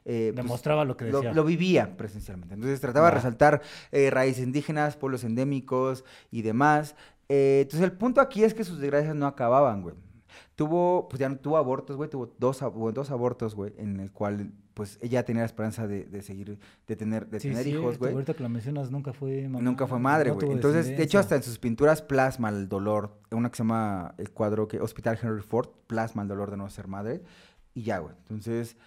[0.05, 1.33] eh, pues, Demostraba lo que decía.
[1.33, 2.55] lo vivía presencialmente.
[2.55, 6.95] Entonces trataba de resaltar eh, raíces indígenas, pueblos endémicos y demás.
[7.29, 9.95] Eh, entonces el punto aquí es que sus desgracias no acababan, güey.
[10.57, 14.53] Tuvo, pues ya no tuvo abortos, güey, tuvo dos, dos abortos, güey, en el cual,
[14.73, 17.99] pues ella tenía la esperanza de, de seguir, de tener, de Sí, tener sí, hijos,
[17.99, 18.13] güey.
[18.13, 19.61] Ahorita que lo mencionas, nunca fue mamá.
[19.61, 20.51] Nunca fue madre, güey.
[20.51, 23.19] Entonces, de hecho, hasta en sus pinturas plasma el dolor.
[23.29, 26.67] Una que se llama el cuadro que Hospital Henry Ford, plasma el dolor de no
[26.71, 27.21] ser madre.
[27.75, 28.15] Y ya, güey.
[28.21, 28.77] Entonces,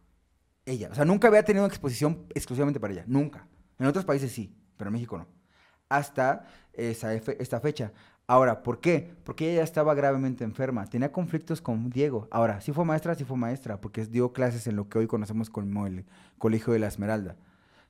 [0.67, 0.89] Ella.
[0.91, 3.05] O sea, nunca había tenido una exposición exclusivamente para ella.
[3.07, 3.47] Nunca.
[3.79, 5.27] En otros países sí, pero en México no.
[5.89, 7.93] Hasta esa, esta fecha.
[8.27, 9.15] Ahora, ¿por qué?
[9.25, 10.87] Porque ella ya estaba gravemente enferma.
[10.87, 12.27] Tenía conflictos con Diego.
[12.31, 15.51] Ahora, sí fue maestra, sí fue maestra, porque dio clases en lo que hoy conocemos
[15.51, 16.07] como el
[16.39, 17.37] Colegio de la Esmeralda,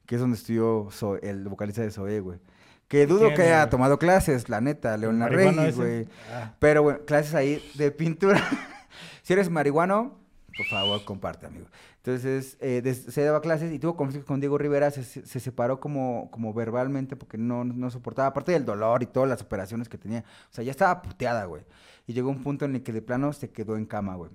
[0.07, 0.89] que es donde estudió
[1.23, 2.41] el vocalista de Zoé, güey.
[2.89, 5.77] Que dudo ¿Quién, que haya tomado clases, la neta, Larregui, ese?
[5.77, 6.09] güey.
[6.33, 6.53] Ah.
[6.59, 8.43] Pero, bueno, clases ahí de pintura.
[9.23, 10.19] si eres marihuano,
[10.57, 11.67] por favor, comparte, amigo.
[12.07, 15.41] Entonces, eh, des- se daba clases y tuvo conflictos con Diego Rivera, se, se- se
[15.41, 19.89] separó como, como verbalmente porque no, no soportaba, aparte del dolor y todas las operaciones
[19.89, 20.21] que tenía.
[20.51, 21.63] O sea, ya estaba puteada, güey.
[22.07, 24.31] Y llegó un punto en el que de plano se quedó en cama, güey.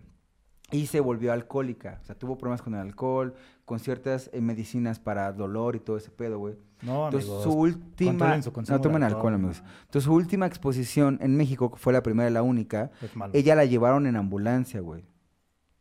[0.72, 2.00] Y se volvió alcohólica.
[2.02, 5.98] O sea, tuvo problemas con el alcohol, con ciertas eh, medicinas para dolor y todo
[5.98, 6.56] ese pedo, güey.
[6.82, 7.44] No, Entonces, amigos.
[7.44, 8.12] su última...
[8.12, 9.64] controlen su consumo no tomen alcohol, alcohol, amigos.
[9.82, 12.90] Entonces, su última exposición en México, que fue la primera y la única,
[13.34, 15.06] ella la llevaron en ambulancia, güey.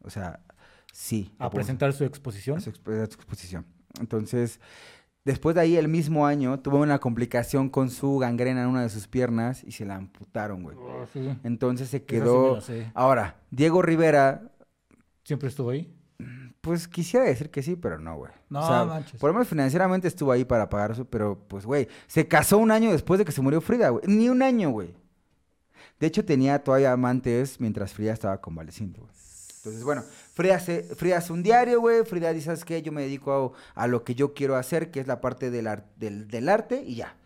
[0.02, 0.40] O sea,
[0.92, 1.34] sí.
[1.38, 2.60] a presentar su exposición.
[2.60, 3.66] su, exp- a su exposición.
[4.00, 4.60] Entonces,
[5.24, 8.88] después de ahí, el mismo año, tuvo una complicación con su gangrena en una de
[8.88, 10.76] sus piernas y se la amputaron, güey.
[10.78, 11.36] Oh, sí.
[11.44, 12.60] Entonces se sí quedó...
[12.60, 12.90] sé.
[12.94, 14.52] Ahora, Diego Rivera,
[15.24, 15.94] ¿Siempre estuvo ahí?
[16.60, 18.32] pues quisiera decir que sí, pero no, güey.
[18.50, 19.20] No o sea, manches.
[19.20, 22.70] Por lo menos financieramente estuvo ahí para pagar eso, pero pues, güey, se casó un
[22.70, 24.04] año después de que se murió Frida, güey.
[24.06, 24.94] Ni un año, güey.
[26.00, 29.12] De hecho, tenía todavía amantes mientras Frida estaba convaleciente, güey.
[29.58, 30.02] Entonces, bueno,
[30.38, 32.04] Frida hace, Frida hace un diario, güey.
[32.04, 32.80] Frida dice, ¿sabes qué?
[32.80, 35.66] Yo me dedico a, a lo que yo quiero hacer, que es la parte del,
[35.66, 37.16] ar- del, del arte, y ya.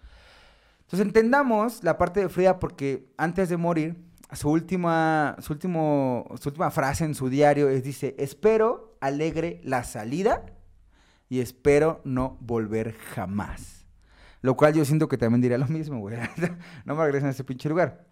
[0.81, 4.03] Entonces, entendamos la parte de Frida porque antes de morir,
[4.33, 9.85] su última, su último, su última frase en su diario es, dice, espero alegre la
[9.85, 10.47] salida
[11.29, 13.85] y espero no volver jamás.
[14.41, 16.17] Lo cual yo siento que también diría lo mismo, güey.
[16.87, 18.07] no me regresen a ese pinche lugar.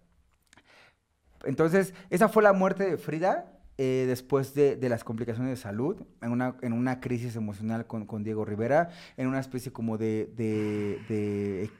[1.43, 3.51] Entonces, esa fue la muerte de Frida
[3.83, 8.05] eh, después de, de las complicaciones de salud, en una, en una crisis emocional con,
[8.05, 11.71] con Diego Rivera, en una especie como de, de, de,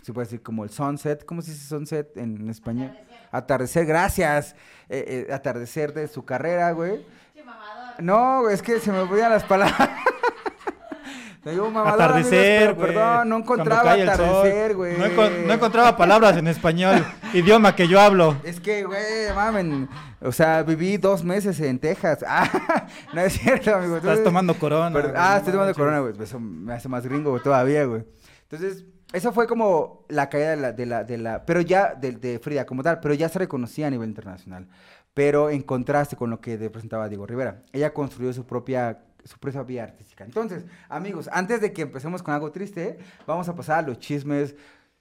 [0.00, 2.96] se puede decir como el sunset, ¿cómo se dice sunset en español?
[3.30, 4.56] Atardecer, gracias.
[4.88, 7.04] Eh, eh, atardecer de su carrera, güey.
[7.44, 8.02] Mamador.
[8.02, 9.90] No, es que se me olvidan las palabras.
[11.44, 12.86] Me digo mamador, amigos, Atardecer, pero güey.
[12.94, 14.96] perdón, no encontraba atardecer, güey.
[14.98, 18.36] No, encon- no encontraba palabras en español, idioma que yo hablo.
[18.44, 19.00] Es que, güey,
[19.34, 19.88] mamen.
[20.22, 22.24] O sea, viví dos meses en Texas.
[22.26, 23.96] Ah, no es cierto, amigo.
[23.98, 24.90] Estás tomando corona.
[24.94, 25.76] Pero- güey, ah, estoy tomando manches.
[25.76, 26.14] corona, güey.
[26.22, 28.04] Eso me hace más gringo güey, todavía, güey.
[28.48, 32.12] Entonces, eso fue como la caída de la, de la, de la, pero ya, de,
[32.12, 34.66] de Frida como tal, pero ya se reconocía a nivel internacional.
[35.12, 37.62] Pero en contraste con lo que representaba Diego Rivera.
[37.72, 40.24] Ella construyó su propia, su propia vía artística.
[40.24, 44.54] Entonces, amigos, antes de que empecemos con algo triste, vamos a pasar a los chismes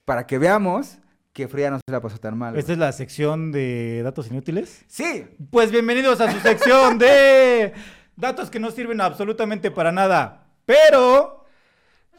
[0.06, 0.98] para que veamos
[1.34, 2.56] que Frida no se la pasó tan mal.
[2.56, 2.74] Esta güey.
[2.74, 4.86] es la sección de datos inútiles.
[4.88, 7.74] Sí, Pues bienvenidos a su sección de
[8.16, 11.43] datos que no sirven absolutamente para nada, pero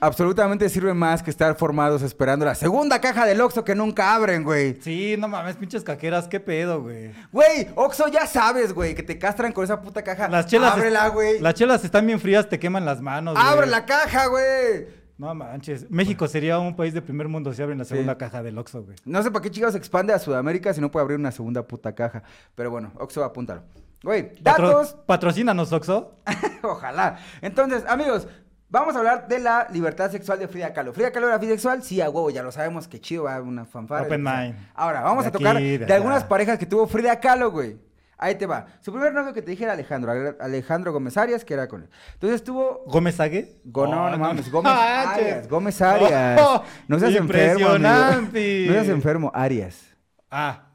[0.01, 4.43] absolutamente sirve más que estar formados esperando la segunda caja del Oxxo que nunca abren,
[4.45, 4.79] güey.
[4.83, 7.13] Sí, no mames, pinches caqueras, qué pedo, güey.
[7.33, 10.29] Güey, Oxxo ya sabes, güey, que te castran con esa puta caja.
[10.29, 10.75] Las chelas.
[10.75, 11.41] Ábrela, güey.
[11.41, 13.35] Las chelas están bien frías, te queman las manos.
[13.35, 13.47] güey.
[13.47, 15.05] Abre la caja, güey.
[15.17, 15.89] No manches.
[15.91, 17.91] México sería un país de primer mundo si abren la Sí.
[17.91, 18.97] segunda caja del Oxxo, güey.
[19.05, 21.63] No sé para qué chicos se expande a Sudamérica si no puede abrir una segunda
[21.67, 22.25] puta caja.
[22.57, 23.63] Pero bueno, Oxxo, apúntalo.
[24.03, 24.97] Güey, Patro- datos.
[25.07, 26.17] Patrocínanos, Oxxo.
[26.63, 27.19] Ojalá.
[27.41, 28.27] Entonces, amigos,
[28.69, 30.93] vamos a hablar de la libertad sexual de Frida Kahlo.
[30.93, 31.83] ¿Frida Kahlo era bisexual?
[31.83, 34.07] Sí, a huevo, ya lo sabemos, que chido, va una fanfarra.
[34.07, 34.55] Open mind.
[34.75, 37.79] Ahora, vamos De a tocar aquí, de, algunas parejas que tuvo Frida Kahlo, güey.
[38.17, 38.67] Ahí te va.
[38.81, 41.83] Su primer novio que te dije era Alejandro, Ale- Alejandro Gómez Arias, que era con
[41.83, 41.89] él.
[42.15, 42.85] Entonces tuvo...
[42.87, 43.61] ¿Gómez Ague?
[43.65, 45.23] Go- no, Oh, no mames, Gómez manches.
[45.25, 46.41] Arias, Gómez Arias.
[46.41, 47.89] Oh, no seas enfermo, amigo.
[47.91, 48.31] No
[48.73, 49.83] seas enfermo, Arias.
[50.31, 50.69] Ah,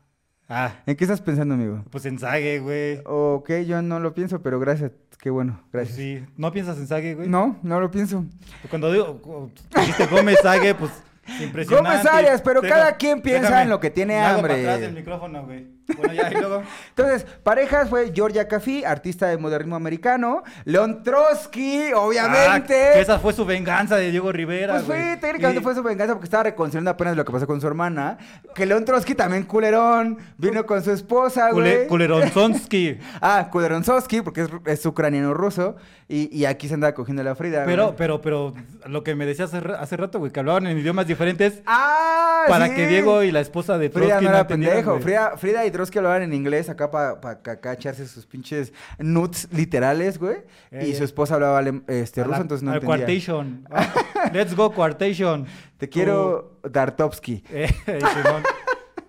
[0.50, 1.84] ah, ¿En qué estás pensando, amigo?
[1.90, 3.02] pues en Sague, güey.
[3.06, 4.92] Ok, yo no lo pienso, pero gracias.
[5.22, 5.98] Qué bueno, gracias.
[5.98, 6.26] sí.
[6.38, 7.28] ¿No piensas en Sague, güey?
[7.28, 8.26] No, no lo pienso.
[8.70, 10.92] Cuando digo, dijiste Gómez Sague, pues
[11.42, 11.90] impresionante.
[11.90, 14.54] Gómez Arias, pero cada quien piensa déjame, en lo que tiene me hago hambre.
[14.54, 15.79] para atrás del micrófono, güey.
[15.98, 16.64] Bueno, ya, y luego.
[16.90, 20.44] Entonces, parejas fue Georgia Cafí, artista de modernismo americano.
[20.66, 22.92] Leon Trotsky, obviamente.
[22.94, 25.84] Ah, que esa fue su venganza de Diego Rivera, Pues fue, técnicamente Y- fue su
[25.84, 28.18] venganza porque estaba reconciliando apenas lo que pasó con su hermana.
[28.56, 31.88] Que Leon Trotsky también culerón, vino con su esposa, güey.
[31.88, 32.98] Kuleronsonsky.
[33.22, 35.76] Ah, Kuleronsovsky, porque es, es ucraniano-ruso.
[36.08, 37.66] Y, y aquí se andaba cogiendo la Frida.
[37.66, 38.54] Pero, pero, pero,
[38.88, 42.46] lo que me decías hace, ra- hace rato, güey, que hablaban en idiomas diferentes ¡Ah!
[42.48, 42.74] para sí.
[42.76, 45.00] que Diego y la esposa de Trotsky Frida no era pendejo.
[45.00, 50.18] Frida, Frida y Trotsky hablaban en inglés acá para acá echarse sus pinches nuts literales,
[50.18, 50.38] güey.
[50.72, 50.96] Eh, y eh.
[50.96, 52.98] su esposa hablaba este, A la- ruso, entonces no entendía.
[52.98, 53.68] Quartation.
[54.34, 55.46] Let's go, Quartation.
[55.78, 57.44] Te quiero Dartovsky.
[57.52, 58.44] Eh, Simón,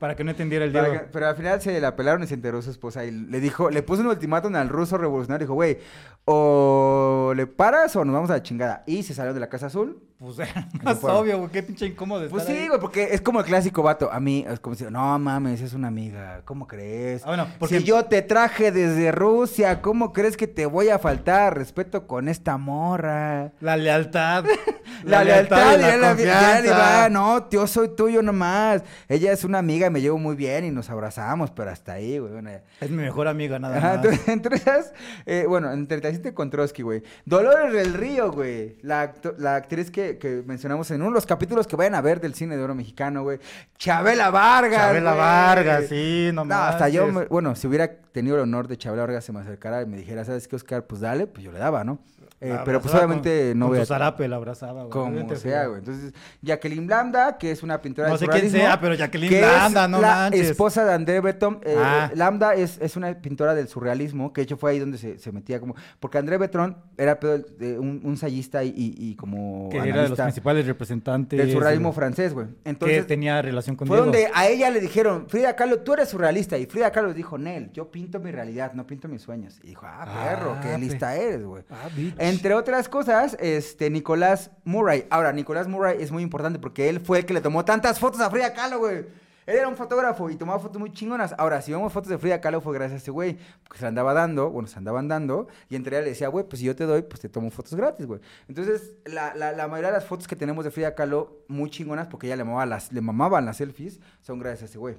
[0.01, 0.91] para que no entendiera el Diego.
[0.93, 3.71] que- pero al final se la pelaron y se enteró su esposa y le dijo,
[3.71, 5.47] le puso un ultimátum al ruso revolucionario.
[5.47, 5.79] Dijo, güey,
[6.25, 8.83] o le paras o nos vamos a la chingada.
[8.87, 10.03] Y se salió de la Casa Azul.
[10.19, 11.51] Pues era más obvio, güey.
[11.51, 14.13] Qué pinche incómodo Pues estar sí, güey, porque es como el clásico vato.
[14.13, 16.43] A mí es como si, no mames, es una amiga.
[16.45, 17.23] ¿Cómo crees?
[17.25, 20.99] Ah, bueno, porque- Si yo te traje desde Rusia, ¿cómo crees que te voy a
[20.99, 23.53] faltar respeto con esta morra?
[23.61, 24.45] La lealtad.
[25.05, 25.79] La, lealtad,
[26.19, 28.83] y ya la la, no, yo soy tuyo nomás.
[29.09, 32.19] Ella es una amiga y me llevo muy bien y nos abrazamos, pero hasta ahí,
[32.19, 32.33] güey.
[32.33, 32.51] Bueno.
[32.81, 33.97] Es mi mejor amiga, nada más.
[33.97, 34.93] entonces, entre esas,
[35.27, 37.03] eh, bueno, en 37 con Trotsky, güey.
[37.25, 38.79] Dolores del Río, güey.
[38.83, 42.21] La, la actriz que, que mencionamos en uno de los capítulos que vayan a ver
[42.21, 43.39] del cine de oro mexicano, güey.
[43.77, 44.81] Chabela Vargas.
[44.81, 45.21] Chabela güey.
[45.23, 49.03] Vargas, sí, no No, hasta yo, me- bueno, si hubiera tenido el honor de Chabela
[49.03, 50.87] Vargas se me acercara y me dijera, ¿sabes qué, Oscar?
[50.87, 51.99] Pues dale, pues yo le daba, ¿no?
[52.43, 53.87] Eh, pero pues obviamente con- no con voy a...
[53.87, 54.91] zarape la abrazaba, güey.
[54.91, 55.81] Como sea, güey.
[55.81, 59.41] Entonces, Jacqueline Lambda, que es una pintora No de sé quién sea, pero Jacqueline que
[59.43, 60.51] Lambda, es no la manches.
[60.51, 61.61] esposa de André Breton.
[61.65, 62.11] Eh, Ah.
[62.15, 65.33] Lambda es, es una pintora del surrealismo, que de hecho fue ahí donde se, se
[65.33, 65.75] metía como...
[65.99, 67.45] Porque André Breton era pedo
[67.79, 71.39] un, un ensayista y, y- como Que era de los principales representantes.
[71.39, 72.47] del surrealismo francés, güey.
[72.47, 74.07] que Entonces, tenía relación con fue Diego.
[74.13, 76.57] donde a ella le dijeron, Frida Kahlo, tú eres surrealista.
[76.57, 79.59] Y Frida Kahlo dijo, Nel, yo pinto mi realidad, no pinto mis sueños.
[79.63, 81.63] Y dijo, ah, perro, Ah, qué pe- lista eres, güey.
[81.71, 82.15] Ah, bitch.
[82.31, 85.05] Entre otras cosas, este, Nicolás Murray.
[85.11, 88.21] Ahora, Nicolás Murray es muy importante porque él fue el que le tomó tantas fotos
[88.21, 88.99] a Frida Kahlo, güey.
[89.47, 91.35] Él era un fotógrafo y tomaba fotos muy chingonas.
[91.37, 94.15] Ahora, si vemos fotos de Frida Kahlo fue gracias a ese güey, porque se andaba
[94.15, 96.85] dando, bueno, se andaban dando, y entre ella le decía, güey, pues si yo te
[96.85, 98.21] doy, pues te tomo fotos gratis, güey.
[98.47, 102.07] Entonces, la, la, la mayoría de las fotos que tenemos de Frida Kahlo, muy chingonas,
[102.07, 104.99] porque ella le mamaba las, le mamaban las selfies, son gracias a ese güey.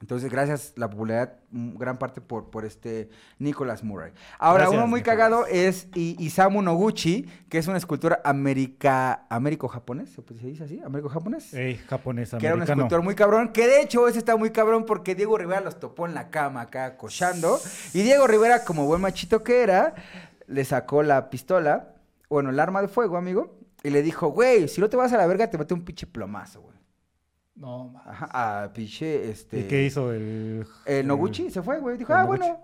[0.00, 4.12] Entonces, gracias la popularidad, mm, gran parte por, por este Nicholas Murray.
[4.38, 10.46] Ahora, Gracias, uno muy cagado es Isamu Noguchi, que es una escultora america, américo-japonés, ¿se
[10.46, 10.80] dice así?
[10.84, 11.52] ¿Américo-japonés?
[11.52, 14.86] Ey, japonés, que era un escultor muy cabrón, que de hecho ese está muy cabrón
[14.86, 17.60] porque Diego Rivera los topó en la cama acá cochando.
[17.92, 19.94] Y Diego Rivera, como buen machito que era,
[20.46, 21.94] le sacó la pistola,
[22.30, 25.18] bueno, el arma de fuego, amigo, y le dijo, güey, si no te vas a
[25.18, 26.79] la verga, te mete un pinche plomazo, güey.
[27.60, 29.60] No, ma- Ajá, a pinche, este...
[29.60, 30.66] ¿Y qué hizo el.
[30.86, 31.98] El Noguchi se fue, güey.
[31.98, 32.38] Dijo, el ah, Noguchi.
[32.38, 32.58] bueno.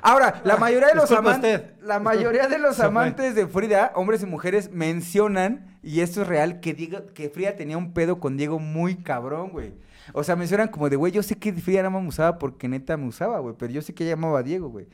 [0.00, 4.26] Ahora, la mayoría de los amantes, la mayoría de los amantes de Frida, hombres y
[4.26, 8.58] mujeres, mencionan, y esto es real, que, Diego- que Frida tenía un pedo con Diego
[8.58, 9.74] muy cabrón, güey.
[10.14, 12.66] O sea, mencionan como de, güey, yo sé que Frida nada más me usaba porque
[12.66, 14.86] neta me usaba, güey, pero yo sé que ella amaba a Diego, güey.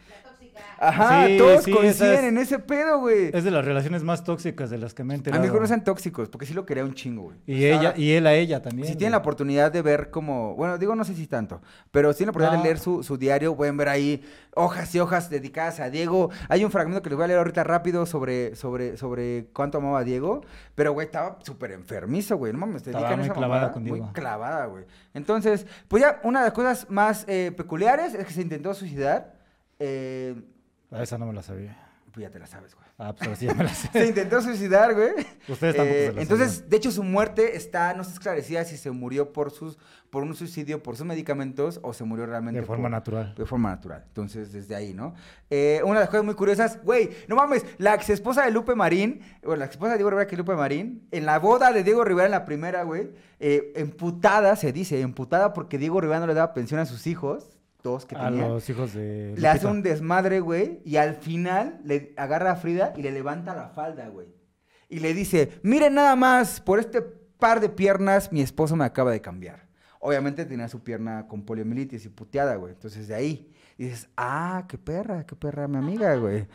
[0.78, 3.30] Ajá, Sí, todos sí, coinciden es- en ese pedo, güey.
[3.32, 5.84] Es de las relaciones más tóxicas de las que me he A mí no sean
[5.84, 7.36] tóxicos, porque sí lo quería un chingo, güey.
[7.46, 8.86] Y ella, y él a ella también.
[8.88, 9.22] Si tienen la güey.
[9.24, 12.56] oportunidad de ver como, bueno, digo no sé si tanto, pero si tienen la oportunidad
[12.58, 12.62] No.
[12.62, 14.22] de leer su, su diario, pueden ver ahí
[14.54, 16.30] hojas y hojas dedicadas a Diego.
[16.48, 20.00] Hay un fragmento que les voy a leer ahorita rápido sobre, sobre, sobre cuánto amaba
[20.00, 20.42] a Diego,
[20.74, 23.82] pero güey, estaba súper enfermizo, güey, no mames, te dedican muy esa clavada mamada, con
[23.82, 24.12] muy Diego.
[24.12, 24.84] clavada, güey.
[25.14, 29.33] Entonces, pues ya, una de las cosas más eh, peculiares es que se intentó suicidar,
[29.78, 30.34] eh,
[30.90, 31.76] Ah, esa no me la sabía.
[32.12, 32.86] Pues ya te la sabes, güey.
[32.96, 33.88] Ah, pues ahora sí ya me la sé.
[33.92, 35.10] Se intentó suicidar, güey.
[35.48, 36.70] Ustedes tampoco Eh, se la entonces, sabían.
[36.70, 39.76] de hecho, su muerte está, no está esclarecida si se murió por sus,
[40.10, 43.34] por un suicidio, por sus medicamentos, o se murió realmente De forma por- natural.
[43.34, 44.04] De forma natural.
[44.06, 45.14] Entonces, desde ahí, ¿no?
[45.50, 48.76] Eh, una de las cosas muy curiosas, güey, no mames, la ex esposa de Lupe
[48.76, 51.72] Marín, o la ex esposa de Diego Rivera, que es Lupe Marín, en la boda
[51.72, 53.10] de Diego Rivera en la primera, güey,
[53.40, 57.53] eh, emputada, se dice, emputada porque Diego Rivera no le daba pensión a sus hijos,
[57.84, 58.48] dos que A tenía.
[58.48, 59.34] los hijos de.
[59.36, 63.54] Le hace un desmadre, güey, y al final le agarra a Frida y le levanta
[63.54, 64.26] la falda, güey.
[64.88, 69.12] Y le dice, miren nada más, por este par de piernas mi esposo me acaba
[69.12, 69.68] de cambiar.
[70.00, 72.72] Obviamente tenía su pierna con poliomielitis y puteada, güey.
[72.72, 76.46] Entonces de ahí dices, ah, qué perra, qué perra mi amiga, güey.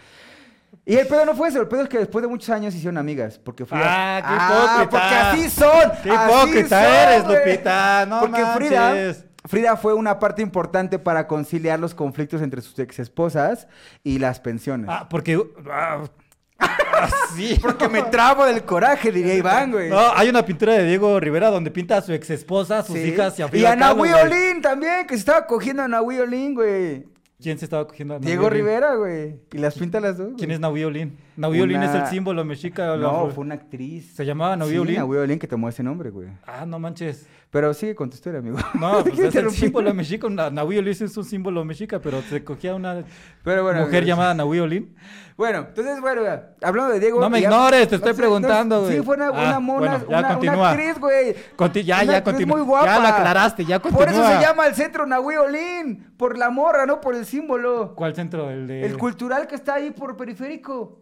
[0.86, 2.78] Y el pedo no fue eso, el pedo es que después de muchos años se
[2.78, 3.84] hicieron amigas, porque Frida...
[3.86, 4.90] Ah, qué hipócrita.
[4.90, 7.28] porque así son, Qué así hipócrita son, eres.
[7.48, 8.68] Lupita, no Porque manches.
[8.68, 13.68] Frida fue una parte importante para conciliar los conflictos entre sus ex esposas
[14.04, 14.88] y las pensiones.
[14.90, 15.42] Ah, porque.
[15.72, 16.04] ah,
[16.60, 17.58] ah, sí.
[17.62, 19.90] Porque me trabo del coraje, diría Iván, güey.
[19.90, 22.98] No, hay una pintura de Diego Rivera donde pinta a su ex esposa, a sus
[22.98, 23.04] Sí.
[23.10, 24.14] hijas y a Y Frida a Kahlo, Nahui.
[24.14, 27.06] Olin también, que se estaba cogiendo a Nahui Olin, güey.
[27.42, 28.58] ¿Quién se estaba cogiendo a Nahui Diego Olin?
[28.58, 29.40] Rivera, güey.
[29.54, 30.34] Y las pinta las dos.
[30.38, 31.18] ¿Quién es Nahui Olin?
[31.40, 32.96] Nahui Olin es Una- el símbolo mexica.
[32.98, 34.14] No, la- fue una actriz.
[34.16, 36.28] ¿Se llamaba Nahui sí, Olin que tomó ese nombre, güey.
[36.46, 37.28] Ah, no manches.
[37.52, 38.58] Pero sigue con tu historia, amigo.
[38.80, 40.30] No, pues es el símbolo mexica.
[40.30, 43.04] Na- Nahui Olin es un símbolo mexica, pero se cogía una
[43.44, 43.80] Pero bueno.
[43.80, 44.08] mujer amigos.
[44.08, 44.96] llamada Nahui Olin.
[45.36, 46.22] Bueno, entonces, bueno,
[46.62, 47.22] hablando de Diego.
[47.22, 48.98] No me ya- ignores, te estoy preguntando, güey.
[48.98, 50.70] Sí, fue una, Ah, una mona, bueno, ya una, una continúa.
[50.72, 51.36] actriz, güey.
[51.56, 52.58] Conti- ya, Una ya, actriz continúa.
[52.58, 52.86] muy guapa.
[52.86, 54.36] Ya la aclaraste, ya Por eso continúa.
[54.38, 56.12] se llama el centro Nahui Olin.
[56.18, 57.96] Por la morra, no por el símbolo.
[57.96, 58.50] ¿Cuál centro?
[58.52, 58.86] El de.
[58.86, 61.00] El cultural que está ahí por periférico.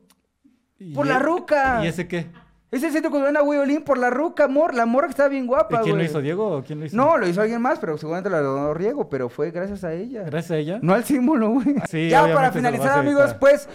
[0.79, 1.81] ¿Y por e- la ruca.
[1.83, 2.27] ¿Y ese qué?
[2.69, 4.73] Es el centro cultural Nahui Olin por la ruca, amor.
[4.75, 6.05] La morra que está bien ¿Y guapa, quién lo güey.
[6.07, 6.57] hizo, Diego?
[6.57, 6.97] o quién lo hizo?
[6.97, 10.23] No, lo hizo alguien más, pero seguramente lo donó Riego, pero fue gracias a ella.
[10.23, 10.79] Gracias a ella.
[10.81, 11.75] No al símbolo, güey.
[11.89, 13.69] Sí, ya para finalizar, amigos, pues,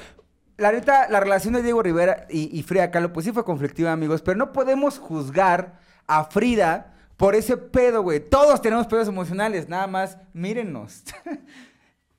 [0.59, 3.93] la neta, la relación de Diego Rivera y, y Frida Kahlo, pues sí fue conflictiva,
[3.93, 8.21] amigos, pero no podemos juzgar a Frida por ese pedo, güey.
[8.21, 11.05] Todos tenemos pedos emocionales, nada más, mírennos.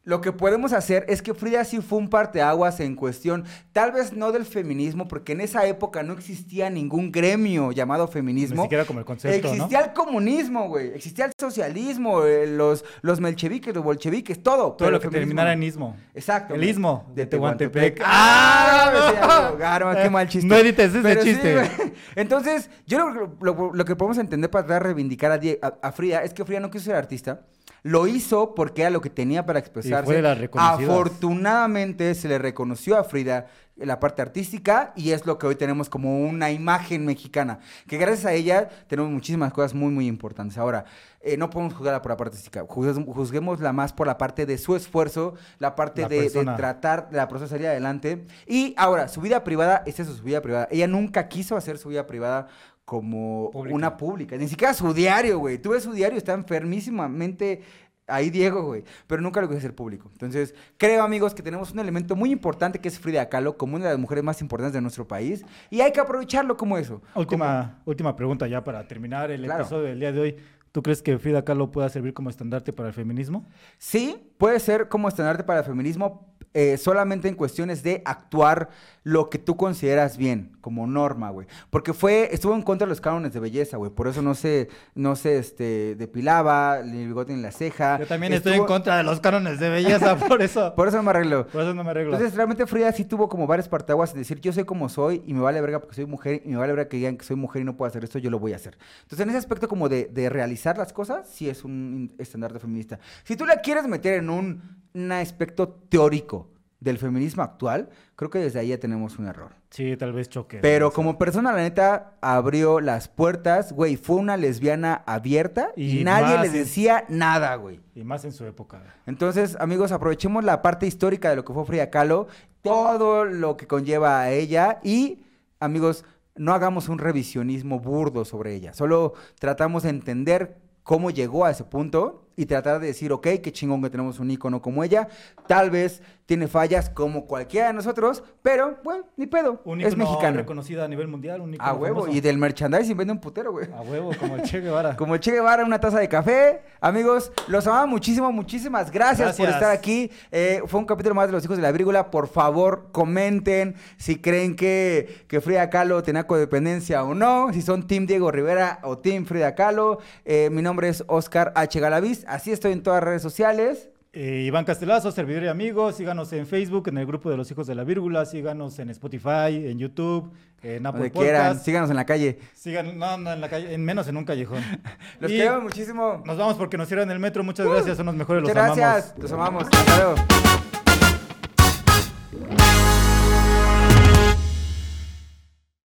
[0.05, 4.11] Lo que podemos hacer es que Frida sí fue un parteaguas en cuestión, tal vez
[4.11, 8.63] no del feminismo, porque en esa época no existía ningún gremio llamado Ni feminismo.
[8.63, 9.53] siquiera como el concepto, ¿no?
[9.53, 10.87] Existía el comunismo, güey.
[10.93, 14.73] Existía el socialismo, eh, los, los melcheviques, los bolcheviques, todo.
[14.73, 15.95] Todo pero lo que feminismo terminara en ismo.
[16.13, 16.53] Exacto.
[16.53, 16.69] El güey.
[16.71, 18.01] istmo de Tehuantepec.
[18.03, 18.91] ¡Ah!
[19.21, 19.57] ¡Ah, no!
[19.57, 20.47] Garma, qué mal chiste.
[20.47, 21.61] No edites ese sí, chiste.
[22.17, 26.33] Entonces, yo lo, lo- lo que podemos entender para reivindicar a, a- a Frida es
[26.33, 27.41] que Frida no quiso ser artista.
[27.83, 30.23] Lo hizo porque era lo que tenía para expresarse.
[30.53, 35.89] Afortunadamente se le reconoció a Frida la parte artística y es lo que hoy tenemos
[35.89, 37.59] como una imagen mexicana.
[37.87, 40.57] Que gracias a ella tenemos muchísimas cosas muy, muy importantes.
[40.57, 40.85] Ahora,
[41.21, 42.65] eh, no podemos juzgarla por la parte artística.
[42.67, 47.27] Juzguémosla más por la parte de su esfuerzo, la parte La de, tratar de la
[47.27, 48.25] persona salir adelante.
[48.47, 50.67] Y ahora, su vida privada, es su vida privada.
[50.69, 52.47] Ella nunca quiso hacer su vida privada
[52.85, 54.35] como una pública.
[54.37, 55.57] Ni siquiera su diario, güey.
[55.57, 57.61] Tú ves su diario, está enfermísimamente
[58.07, 58.83] ahí Diego, güey.
[59.07, 60.09] Pero nunca lo quiso hacer público.
[60.11, 63.85] Entonces, creo, amigos, que tenemos un elemento muy importante que es Frida Kahlo, como una
[63.85, 65.45] de las mujeres más importantes de nuestro país.
[65.69, 67.01] Y hay que aprovecharlo como eso.
[67.15, 69.61] Última, última pregunta ya para terminar el Claro.
[69.63, 70.35] episodio del día de hoy.
[70.73, 73.47] ¿Tú crees que Frida Kahlo pueda servir como estandarte para el feminismo?
[73.77, 78.69] Sí, puede ser como estandarte para el feminismo eh, solamente en cuestiones de actuar
[79.03, 81.45] lo que tú consideras bien, como norma, güey.
[81.69, 83.91] Porque fue, estuvo en contra de los cánones de belleza, güey.
[83.91, 87.99] Por eso no se, no se este, depilaba, ni el bigote ni la ceja.
[87.99, 90.73] Yo también estoy en Estuvo- contra de los cánones de belleza, por eso.
[90.75, 91.47] Por eso no me arreglo.
[91.47, 92.13] Por eso no me arreglo.
[92.13, 95.33] Entonces, realmente Frida sí tuvo como varias partaguas en decir, yo soy como soy y
[95.33, 97.61] me vale verga porque soy mujer y me vale verga que digan que soy mujer
[97.61, 98.77] y no puedo hacer esto, yo lo voy a hacer.
[99.01, 102.99] Entonces, en ese aspecto como de, de realizar las cosas, sí es un estandarte feminista.
[103.25, 104.61] Si tú la quieres meter en un,
[104.93, 106.47] un aspecto teórico
[106.83, 109.51] del feminismo actual, creo que desde ahí ya tenemos un error.
[109.69, 110.59] sí, tal vez choque.
[110.59, 116.03] Pero como persona, la neta, abrió las puertas, güey, fue una lesbiana abierta y, Y
[116.03, 117.79] nadie les en- decía nada, güey.
[117.95, 118.81] Y más en su época.
[119.07, 122.27] Entonces, amigos, aprovechemos la parte histórica de lo que fue Frida Kahlo,
[122.61, 125.23] todo lo que conlleva a ella y,
[125.59, 126.05] amigos,
[126.35, 128.73] no hagamos un revisionismo burdo sobre ella.
[128.73, 133.51] Solo tratamos de entender cómo llegó a ese punto y tratar de decir, ok, qué
[133.51, 135.07] chingón que tenemos un ícono como ella.
[135.47, 139.61] Tal vez tiene fallas como cualquiera de nosotros, pero, bueno, ni pedo.
[139.65, 140.37] Un es ícono mexicana.
[140.37, 142.01] reconocida a nivel mundial, un A huevo.
[142.01, 142.17] famoso.
[142.17, 143.67] Y del merchandising vende un putero, güey.
[143.73, 144.95] A huevo, como el Che Guevara.
[144.97, 146.61] Como el Che Guevara, una taza de café.
[146.79, 150.11] Amigos, los amamos muchísimo, muchísimas gracias, por estar aquí.
[150.31, 152.09] Eh, fue un capítulo más de Los Hijos de la Vírgula.
[152.09, 157.51] Por favor, comenten si creen que, que Frida Kahlo tenía codependencia o no.
[157.53, 159.99] Si son Team Diego Rivera o Team Frida Kahlo.
[160.25, 161.79] Eh, mi nombre es Oscar H.
[161.79, 162.23] Galaviz.
[162.27, 163.89] Así estoy en todas las redes sociales.
[164.15, 165.91] Eh, Iván Castelazo, servidor y amigo.
[165.91, 168.25] Síganos en Facebook, en el grupo de los hijos de la vírgula.
[168.25, 171.65] Síganos en Spotify, en YouTube, en Apple Donde quieran, Podcast.
[171.65, 172.37] síganos en la calle.
[172.53, 174.61] Sigan, no, no, en la calle, en menos en un callejón.
[175.19, 176.21] Los Y queremos muchísimo.
[176.27, 177.43] Nos vamos porque nos cierran el metro.
[177.43, 178.77] Muchas gracias, son los mejores, los amamos.
[178.77, 179.15] gracias.
[179.17, 179.63] Los amamos.
[179.71, 180.15] Hasta luego.